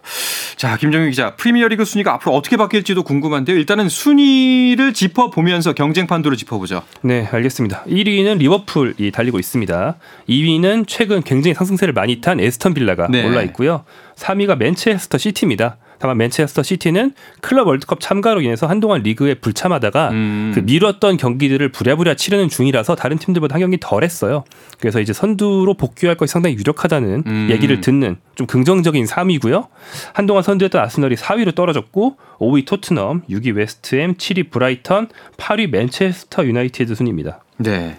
자, 0.57 0.75
김정규 0.77 1.09
기자, 1.09 1.35
프리미어리그 1.35 1.83
순위가 1.85 2.13
앞으로 2.15 2.33
어떻게 2.35 2.55
바뀔지도 2.57 3.03
궁금한데요. 3.03 3.57
일단은 3.57 3.87
순위를 3.89 4.93
짚어보면서 4.93 5.73
경쟁 5.73 6.07
판도를 6.07 6.37
짚어보죠. 6.37 6.83
네, 7.01 7.27
알겠습니다. 7.31 7.83
1위는 7.85 8.37
리버풀이 8.37 9.11
달리고 9.11 9.39
있습니다. 9.39 9.95
2위는 10.29 10.85
최근 10.87 11.21
굉장히 11.21 11.53
상승세를 11.53 11.93
많이 11.93 12.21
탄 12.21 12.39
애스턴 12.39 12.73
빌라가 12.73 13.07
네. 13.09 13.25
올라 13.25 13.41
있고요. 13.43 13.83
3위가 14.15 14.57
맨체스터 14.57 15.17
시티입니다. 15.17 15.77
다만 15.99 16.17
맨체스터 16.17 16.63
시티는 16.63 17.13
클럽 17.41 17.67
월드컵 17.67 17.99
참가로 17.99 18.41
인해서 18.41 18.67
한동안 18.67 19.03
리그에 19.03 19.35
불참하다가 19.35 20.09
음. 20.09 20.51
그 20.55 20.61
미뤘던 20.61 21.17
경기들을 21.17 21.71
부랴부랴 21.71 22.15
치르는 22.15 22.49
중이라서 22.49 22.95
다른 22.95 23.17
팀들보다 23.17 23.55
한 23.55 23.61
경기 23.61 23.77
덜 23.79 24.03
했어요. 24.03 24.43
그래서 24.79 24.99
이제 24.99 25.13
선두로 25.13 25.75
복귀할 25.75 26.15
것이 26.15 26.31
상당히 26.31 26.55
유력하다는 26.55 27.23
음. 27.27 27.47
얘기를 27.51 27.81
듣는 27.81 28.17
좀 28.35 28.47
긍정적인 28.47 29.05
3위고요. 29.05 29.67
한동안 30.13 30.43
선두였던 30.43 30.81
아스널이 30.81 31.15
4위로 31.15 31.53
떨어졌고 31.53 32.17
5위 32.39 32.65
토트넘, 32.65 33.23
6위 33.29 33.53
웨스트햄, 33.55 34.15
7위 34.15 34.49
브라이턴, 34.49 35.09
8위 35.37 35.69
맨체스터 35.69 36.45
유나이티드 36.45 36.95
순입니다. 36.95 37.43
네. 37.57 37.97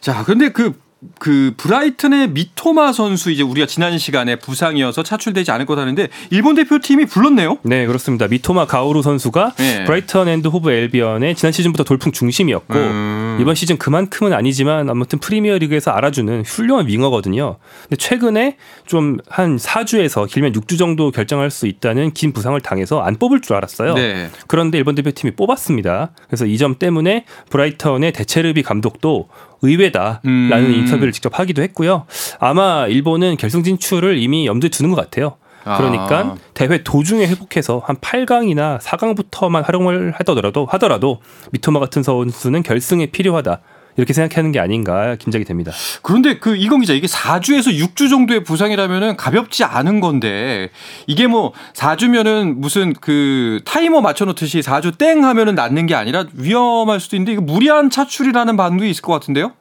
자, 0.00 0.24
근데 0.24 0.50
그, 0.50 0.74
그 1.18 1.54
브라이튼의 1.56 2.30
미토마 2.30 2.92
선수 2.92 3.30
이제 3.30 3.42
우리가 3.42 3.66
지난 3.66 3.98
시간에 3.98 4.36
부상이어서 4.36 5.02
차출되지 5.02 5.50
않을 5.50 5.66
거라는데 5.66 6.08
일본 6.30 6.54
대표팀이 6.54 7.06
불렀네요. 7.06 7.58
네, 7.62 7.86
그렇습니다. 7.86 8.28
미토마 8.28 8.66
가오루 8.66 9.02
선수가 9.02 9.54
네. 9.56 9.84
브라이턴 9.84 10.28
앤드 10.28 10.48
호브 10.48 10.70
앨비언의 10.70 11.34
지난 11.34 11.52
시즌부터 11.52 11.84
돌풍 11.84 12.12
중심이었고 12.12 12.74
음. 12.74 13.38
이번 13.40 13.54
시즌 13.54 13.78
그만큼은 13.78 14.32
아니지만 14.32 14.88
아무튼 14.90 15.18
프리미어 15.18 15.58
리그에서 15.58 15.90
알아주는 15.90 16.42
훌륭한 16.46 16.86
윙어거든요. 16.86 17.56
근데 17.82 17.96
최근에 17.96 18.56
좀 18.86 19.18
한 19.28 19.56
4주에서 19.56 20.28
길면 20.28 20.52
6주 20.52 20.78
정도 20.78 21.10
결정할 21.10 21.50
수 21.50 21.66
있다는 21.66 22.12
긴 22.12 22.32
부상을 22.32 22.58
당해서 22.60 23.00
안 23.00 23.16
뽑을 23.16 23.40
줄 23.40 23.56
알았어요. 23.56 23.94
네. 23.94 24.30
그런데 24.46 24.78
일본 24.78 24.94
대표팀이 24.94 25.32
뽑았습니다. 25.32 26.10
그래서 26.26 26.46
이 26.46 26.56
점 26.62 26.76
때문에 26.78 27.24
브라이턴의 27.50 28.12
데체르비 28.12 28.62
감독도 28.62 29.28
의외다라는 29.62 30.20
음. 30.24 30.74
인터뷰를 30.74 31.12
직접 31.12 31.38
하기도 31.38 31.62
했고요. 31.62 32.06
아마 32.38 32.86
일본은 32.86 33.36
결승 33.36 33.62
진출을 33.62 34.18
이미 34.18 34.46
염두에 34.46 34.68
두는 34.68 34.90
것 34.90 34.96
같아요. 34.96 35.36
그러니까 35.64 36.18
아. 36.18 36.36
대회 36.54 36.82
도중에 36.82 37.26
회복해서 37.26 37.80
한 37.84 37.96
8강이나 37.96 38.80
4강부터만 38.80 39.64
활용을 39.64 40.12
하더라도 40.18 40.66
하더라도 40.66 41.20
미토마 41.52 41.78
같은 41.78 42.02
선수는 42.02 42.62
결승에 42.64 43.06
필요하다. 43.06 43.60
이렇게 43.96 44.12
생각하는 44.12 44.52
게 44.52 44.60
아닌가 44.60 45.16
짐작이 45.16 45.44
됩니다. 45.44 45.72
그런데 46.02 46.38
그 46.38 46.56
이건 46.56 46.80
기자 46.80 46.92
이게 46.92 47.06
4주에서 47.06 47.70
6주 47.76 48.08
정도의 48.08 48.44
부상이라면은 48.44 49.16
가볍지 49.16 49.64
않은 49.64 50.00
건데 50.00 50.70
이게 51.06 51.26
뭐 51.26 51.52
4주면은 51.74 52.54
무슨 52.56 52.92
그 52.94 53.60
타이머 53.66 54.00
맞춰 54.00 54.24
놓듯이 54.24 54.60
4주 54.60 54.98
땡 54.98 55.24
하면은 55.24 55.54
낫는 55.54 55.86
게 55.86 55.94
아니라 55.94 56.24
위험할 56.38 57.00
수도 57.00 57.16
있는데 57.16 57.32
이거 57.32 57.42
무리한 57.42 57.90
차출이라는 57.90 58.56
반응도 58.56 58.84
있을 58.84 59.02
것 59.02 59.12
같은데요. 59.12 59.52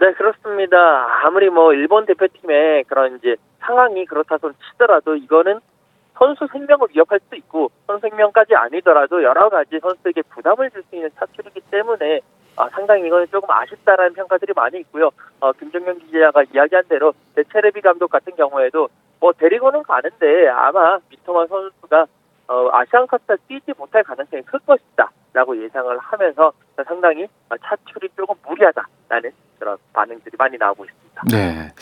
네, 0.00 0.12
그렇습니다. 0.12 0.76
아무리 1.24 1.50
뭐 1.50 1.72
일본 1.74 2.06
대표팀의 2.06 2.84
그런 2.84 3.16
이제 3.18 3.36
상황이 3.60 4.04
그렇다 4.04 4.38
손 4.40 4.54
치더라도 4.70 5.16
이거는 5.16 5.60
선수 6.16 6.46
생명을 6.52 6.88
위협할 6.94 7.20
수도 7.24 7.36
있고 7.36 7.70
선수 7.86 8.08
생명까지 8.08 8.54
아니더라도 8.54 9.22
여러 9.22 9.48
가지 9.48 9.78
선수에게 9.80 10.22
부담을 10.22 10.70
줄 10.70 10.82
수 10.88 10.96
있는 10.96 11.10
차출이기 11.18 11.60
때문에 11.70 12.20
아, 12.58 12.68
상당히 12.70 13.06
이거는 13.06 13.26
조금 13.30 13.48
아쉽다라는 13.50 14.14
평가들이 14.14 14.52
많이 14.54 14.80
있고요. 14.80 15.10
어, 15.38 15.52
김정경 15.52 15.98
기자가 15.98 16.42
이야기한 16.52 16.84
대로 16.88 17.12
데체레비 17.36 17.80
감독 17.80 18.08
같은 18.08 18.34
경우에도 18.34 18.88
뭐 19.20 19.32
데리고는 19.32 19.84
가는데 19.84 20.48
아마 20.48 20.98
미토마 21.08 21.46
선수가 21.46 22.06
어, 22.48 22.68
아시안컵에 22.72 23.36
뛰지 23.46 23.72
못할 23.78 24.02
가능성이 24.02 24.42
클 24.42 24.58
것이다라고 24.60 25.62
예상을 25.62 25.98
하면서 25.98 26.52
상당히 26.84 27.28
차출이 27.62 28.08
조금 28.16 28.34
반응들이 28.42 28.87
많이 30.38 30.56
나오고 30.58 30.84
있습니다. 30.84 31.22
네. 31.30 31.72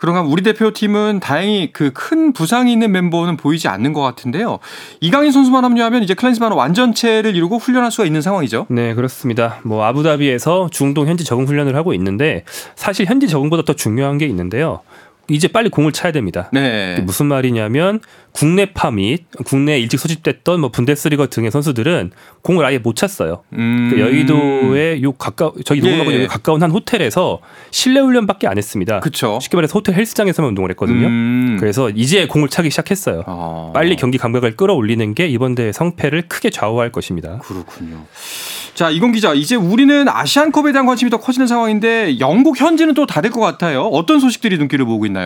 그런가 0.00 0.22
우리 0.22 0.42
대표팀은 0.42 1.20
다행히 1.20 1.72
그 1.72 1.90
큰 1.92 2.32
부상이 2.32 2.72
있는 2.72 2.90
멤버는 2.92 3.36
보이지 3.36 3.68
않는 3.68 3.92
것 3.92 4.00
같은데요. 4.00 4.58
이강인 5.00 5.32
선수만 5.32 5.64
합류하면 5.64 6.02
이제 6.02 6.14
클랜스만 6.14 6.52
완전체를 6.52 7.36
이루고 7.36 7.58
훈련할 7.58 7.90
수가 7.90 8.06
있는 8.06 8.22
상황이죠. 8.22 8.66
네, 8.70 8.94
그렇습니다. 8.94 9.58
뭐 9.64 9.84
아부다비에서 9.84 10.70
중동 10.72 11.06
현지 11.06 11.24
적응 11.24 11.44
훈련을 11.46 11.76
하고 11.76 11.92
있는데 11.94 12.44
사실 12.74 13.06
현지 13.06 13.28
적응보다 13.28 13.64
더 13.64 13.74
중요한 13.74 14.16
게 14.18 14.26
있는데요. 14.26 14.80
이제 15.30 15.48
빨리 15.48 15.68
공을 15.70 15.92
차야 15.92 16.12
됩니다. 16.12 16.50
네. 16.52 17.00
무슨 17.04 17.26
말이냐면 17.26 18.00
국내파 18.32 18.90
및 18.90 19.24
국내 19.44 19.74
에 19.74 19.80
일찍 19.80 19.98
소집됐던 19.98 20.60
뭐 20.60 20.70
분데스리거 20.70 21.28
등의 21.28 21.50
선수들은 21.50 22.12
공을 22.42 22.64
아예 22.64 22.78
못 22.78 22.96
찼어요. 22.96 23.42
음. 23.52 23.90
그 23.90 24.00
여의도의 24.00 25.02
요 25.02 25.12
가까 25.12 25.52
저희 25.64 25.80
녹음하고 25.80 26.12
예. 26.12 26.16
여기 26.16 26.26
가까운 26.26 26.62
한 26.62 26.70
호텔에서 26.70 27.40
실내 27.70 28.00
훈련밖에 28.00 28.46
안 28.46 28.58
했습니다. 28.58 29.00
그쵸. 29.00 29.38
쉽게 29.40 29.56
말해서 29.56 29.72
호텔 29.74 29.94
헬스장에서만 29.96 30.48
운동을 30.50 30.70
했거든요. 30.70 31.06
음. 31.06 31.56
그래서 31.58 31.90
이제 31.90 32.26
공을 32.26 32.48
차기 32.48 32.70
시작했어요. 32.70 33.24
어. 33.26 33.72
빨리 33.74 33.96
경기 33.96 34.18
감각을 34.18 34.56
끌어올리는 34.56 35.14
게 35.14 35.26
이번 35.26 35.54
대회 35.54 35.72
성패를 35.72 36.22
크게 36.28 36.50
좌우할 36.50 36.92
것입니다. 36.92 37.38
그렇군요. 37.38 38.04
자, 38.74 38.88
이건 38.88 39.12
기자, 39.12 39.34
이제 39.34 39.56
우리는 39.56 40.08
아시안컵에 40.08 40.72
대한 40.72 40.86
관심이 40.86 41.10
더 41.10 41.18
커지는 41.18 41.46
상황인데 41.46 42.18
영국 42.18 42.58
현지는 42.58 42.94
또 42.94 43.04
다를 43.04 43.30
것 43.30 43.40
같아요. 43.40 43.82
어떤 43.82 44.20
소식들이 44.20 44.56
눈길을 44.56 44.86
모으고 44.86 45.04
있나요? 45.04 45.19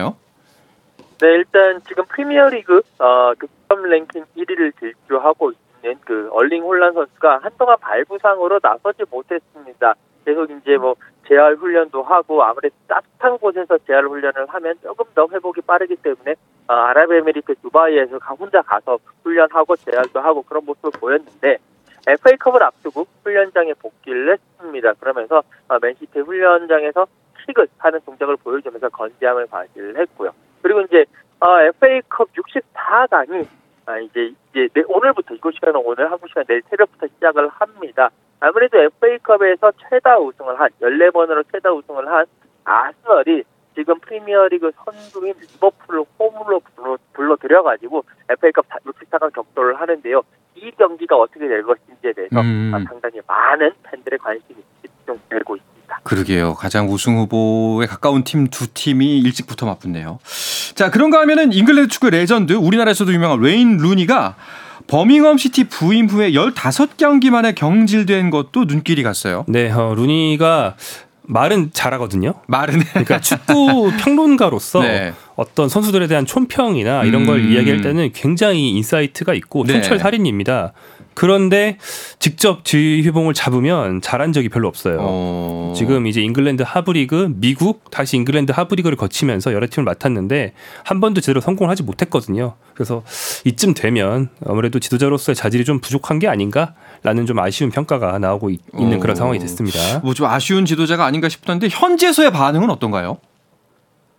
네, 1.21 1.27
일단 1.27 1.81
지금 1.87 2.03
프리미어리그 2.05 2.81
어, 2.99 3.33
득점 3.39 3.83
랭킹 3.89 4.25
1위를 4.37 4.73
질주하고 4.79 5.51
있는 5.83 5.97
그 6.05 6.29
얼링 6.31 6.63
홀란 6.63 6.93
선수가 6.93 7.39
한동안 7.41 7.77
발부상으로 7.79 8.59
나서지 8.61 9.03
못했습니다. 9.09 9.93
계속 10.25 10.49
이제 10.51 10.75
뭐 10.77 10.95
재활 11.27 11.55
훈련도 11.55 12.03
하고 12.03 12.43
아무래도 12.43 12.75
따뜻한 12.87 13.37
곳에서 13.37 13.77
재활 13.87 14.05
훈련을 14.05 14.45
하면 14.47 14.75
조금 14.83 15.05
더 15.15 15.27
회복이 15.31 15.61
빠르기 15.61 15.95
때문에 15.97 16.35
어, 16.67 16.73
아랍에미리트 16.73 17.55
두바이에서 17.61 18.19
가- 18.19 18.33
혼자 18.33 18.61
가서 18.61 18.97
훈련하고 19.23 19.75
재활도 19.77 20.19
하고 20.19 20.41
그런 20.41 20.65
모습을 20.65 20.91
보였는데 20.99 21.57
FA컵을 22.07 22.61
앞두고 22.61 23.07
훈련장에 23.23 23.73
복귀를 23.75 24.33
했습니다. 24.33 24.93
그러면서 24.99 25.43
어, 25.69 25.77
맨시티 25.81 26.19
훈련장에서 26.19 27.07
킥을 27.47 27.67
하는 27.77 27.99
동작을 28.05 28.37
보여주면서 28.37 28.89
건재함을 28.89 29.47
발휘를 29.47 29.97
했고요. 29.99 30.31
그리고 30.61 30.81
이제 30.81 31.05
어, 31.39 31.59
FA컵 31.61 32.29
64강이 32.33 33.47
아, 33.87 33.99
이제 33.99 34.31
이제 34.51 34.67
내- 34.73 34.83
오늘부터 34.87 35.35
이곳 35.35 35.53
시간은 35.55 35.79
오늘 35.83 36.09
한국 36.11 36.27
시간 36.29 36.43
내일 36.47 36.61
새벽부터 36.69 37.07
시작을 37.07 37.49
합니다. 37.49 38.09
아무래도 38.39 38.79
FA컵에서 38.79 39.71
최다 39.89 40.17
우승을 40.19 40.59
한 40.59 40.69
14번으로 40.81 41.43
최다 41.51 41.71
우승을 41.71 42.07
한 42.07 42.25
아스널이 42.63 43.43
지금 43.75 43.99
프리미어리그 43.99 44.71
선두인 44.85 45.33
리버풀을 45.39 46.03
홈으로 46.17 46.61
불러, 46.75 46.97
불러 47.13 47.35
들여가지고 47.35 48.03
FA컵 48.29 48.65
64강 48.69 49.33
격돌을 49.33 49.79
하는데요. 49.79 50.21
이 50.55 50.71
경기가 50.71 51.17
어떻게 51.17 51.47
될 51.47 51.61
것인지에 51.63 52.13
대해서 52.13 52.39
음. 52.39 52.71
아, 52.73 52.79
상당히 52.87 53.19
많은 53.27 53.71
팬들의 53.83 54.17
관심이 54.19 54.63
있습니다. 54.83 55.25
그러게요. 56.05 56.53
가장 56.53 56.87
우승 56.89 57.17
후보에 57.17 57.87
가까운 57.87 58.23
팀 58.23 58.47
두 58.47 58.67
팀이 58.67 59.17
일찍부터 59.19 59.65
맞붙네요. 59.65 60.19
자, 60.75 60.91
그런가 60.91 61.19
하면은 61.21 61.51
잉글랜드 61.51 61.89
축구 61.89 62.09
레전드 62.11 62.53
우리나라에서도 62.53 63.11
유명한 63.11 63.39
웨인 63.39 63.77
루니가 63.77 64.35
버밍엄 64.87 65.37
시티 65.39 65.63
부임 65.65 66.05
후에 66.07 66.31
15경기 66.31 67.31
만에 67.31 67.53
경질된 67.53 68.29
것도 68.29 68.65
눈길이 68.65 69.01
갔어요. 69.01 69.45
네, 69.47 69.71
어, 69.71 69.95
루니가 69.95 70.75
말은 71.23 71.71
잘하거든요. 71.73 72.35
말은 72.45 72.79
그러니까 72.91 73.19
축구 73.21 73.91
평론가로서 73.99 74.81
네. 74.83 75.13
어떤 75.35 75.69
선수들에 75.69 76.05
대한 76.05 76.27
촌평이나 76.27 77.03
이런 77.05 77.25
걸 77.25 77.39
음. 77.39 77.51
이야기할 77.51 77.81
때는 77.81 78.11
굉장히 78.13 78.69
insight가 78.69 79.33
있고 79.33 79.63
네. 79.65 79.73
촌철살인입니다. 79.73 80.73
그런데 81.15 81.77
직접 82.19 82.65
지휘봉을 82.65 83.33
잡으면 83.33 84.01
잘한 84.01 84.33
적이 84.33 84.49
별로 84.49 84.67
없어요. 84.67 84.97
어... 84.99 85.73
지금 85.75 86.07
이제 86.07 86.21
잉글랜드 86.21 86.63
하부리그, 86.65 87.31
미국 87.37 87.89
다시 87.89 88.17
잉글랜드 88.17 88.51
하부리그를 88.51 88.97
거치면서 88.97 89.53
여러 89.53 89.65
팀을 89.69 89.85
맡았는데 89.85 90.53
한 90.83 90.99
번도 90.99 91.21
제대로 91.21 91.39
성공을 91.39 91.71
하지 91.71 91.83
못했거든요. 91.83 92.55
그래서 92.73 93.03
이쯤 93.45 93.73
되면 93.73 94.29
아무래도 94.45 94.79
지도자로서의 94.79 95.35
자질이 95.35 95.63
좀 95.63 95.79
부족한 95.79 96.19
게 96.19 96.27
아닌가라는 96.27 97.25
좀 97.25 97.39
아쉬운 97.39 97.71
평가가 97.71 98.19
나오고 98.19 98.49
있, 98.49 98.59
는 98.73 98.97
어. 98.97 98.99
그런 98.99 99.15
상황이 99.15 99.39
됐습니다. 99.39 99.99
뭐 100.03 100.13
좀 100.13 100.27
아쉬운 100.27 100.65
지도자가 100.65 101.05
아닌가 101.05 101.27
싶던데 101.29 101.67
현재서의 101.69 102.31
반응은 102.31 102.69
어떤가요? 102.69 103.17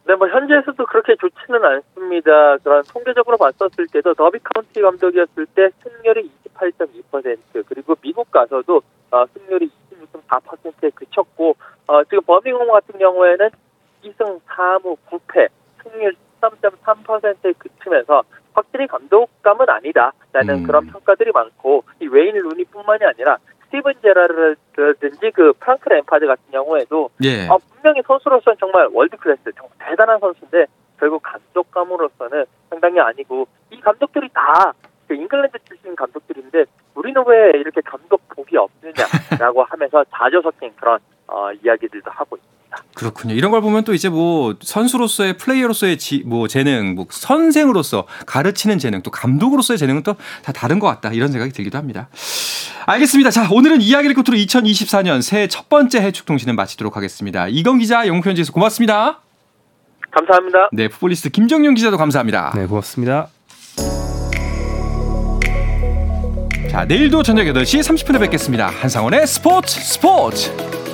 네, 0.06 0.14
뭐 0.14 0.28
현지에서도 0.28 0.86
그렇게 0.86 1.16
좋지는 1.16 1.64
않습니다. 1.64 2.58
그런 2.58 2.84
통계적으로 2.84 3.36
봤었을 3.38 3.88
때도 3.88 4.14
더비 4.14 4.38
카운티 4.42 4.80
감독이었을 4.80 5.46
때 5.46 5.70
승률이 5.82 6.30
28.2% 6.54 7.64
그리고 7.66 7.96
미국 8.00 8.30
가서도 8.30 8.82
어, 9.10 9.26
승률이 9.26 9.68
26.4%에 9.90 10.90
그쳤고 10.94 11.56
어, 11.88 12.04
지금 12.04 12.22
버밍엄 12.22 12.68
같은 12.68 12.98
경우에는 13.00 13.50
2승 14.04 14.40
4무 14.42 14.96
9패 15.10 15.48
승률 15.82 16.14
13.3%에 16.40 17.52
그치면서 17.58 18.22
확실히 18.52 18.86
감독감은 18.86 19.68
아니다라는 19.68 20.54
음. 20.54 20.62
그런 20.62 20.86
평가들이 20.86 21.32
많고 21.32 21.82
이 22.00 22.06
웨인 22.06 22.36
루니뿐만이 22.36 23.04
아니라 23.04 23.38
스티븐 23.66 23.94
제라르든지 24.02 25.30
그 25.32 25.52
프랑크 25.60 25.88
램파드 25.88 26.26
같은 26.26 26.44
경우에도 26.50 27.10
예. 27.22 27.48
아, 27.48 27.56
분명히 27.74 28.02
선수로서는 28.06 28.56
정말 28.58 28.88
world 28.92 29.16
class, 29.16 29.42
정말 29.56 29.70
대단한 29.78 30.18
선수인데 30.20 30.66
결국 30.98 31.22
감독감으로서는 31.22 32.44
상당히 32.70 33.00
아니고 33.00 33.46
이 33.70 33.80
감독들이 33.80 34.28
다 34.32 34.72
그 35.06 35.14
잉글랜드 35.14 35.58
출신 35.64 35.94
감독들인데 35.94 36.64
우리는 36.94 37.22
왜 37.26 37.50
이렇게 37.60 37.80
감독 37.80 38.20
복이 38.28 38.56
없느냐라고 38.56 39.62
하면서 39.64 40.04
자조 40.04 40.42
섞인 40.42 40.72
그런 40.76 40.98
어, 41.28 41.52
이야기들도 41.52 42.10
하고 42.10 42.36
있습니다. 42.36 42.45
그렇군요. 42.96 43.34
이런 43.34 43.50
걸 43.50 43.60
보면 43.60 43.84
또 43.84 43.92
이제 43.92 44.08
뭐 44.08 44.56
선수로서의 44.58 45.36
플레이어로서의 45.36 45.98
지, 45.98 46.22
뭐 46.24 46.48
재능, 46.48 46.94
뭐 46.94 47.06
선생으로서 47.10 48.06
가르치는 48.24 48.78
재능, 48.78 49.02
또 49.02 49.10
감독으로서의 49.10 49.76
재능은 49.78 50.02
또 50.02 50.16
다 50.42 50.52
다른 50.52 50.78
것 50.78 50.86
같다 50.86 51.10
이런 51.12 51.30
생각이 51.30 51.52
들기도 51.52 51.76
합니다. 51.76 52.08
알겠습니다. 52.86 53.30
자 53.30 53.48
오늘은 53.50 53.82
이야기를 53.82 54.14
끝으로 54.14 54.38
2024년 54.38 55.20
새해 55.20 55.46
첫 55.46 55.68
번째 55.68 56.00
해축 56.00 56.24
통신을 56.24 56.54
마치도록 56.54 56.96
하겠습니다. 56.96 57.48
이건 57.48 57.78
기자 57.78 58.06
영편지에서 58.06 58.52
고맙습니다. 58.52 59.20
감사합니다. 60.10 60.70
네, 60.72 60.88
풋볼리스트 60.88 61.28
김정용 61.28 61.74
기자도 61.74 61.98
감사합니다. 61.98 62.52
네, 62.54 62.66
고맙습니다. 62.66 63.28
자 66.70 66.84
내일도 66.86 67.22
저녁 67.22 67.44
8시 67.44 67.80
30분에 67.80 68.20
뵙겠습니다. 68.20 68.68
한상원의 68.68 69.26
스포츠 69.26 69.80
스포츠. 69.80 70.85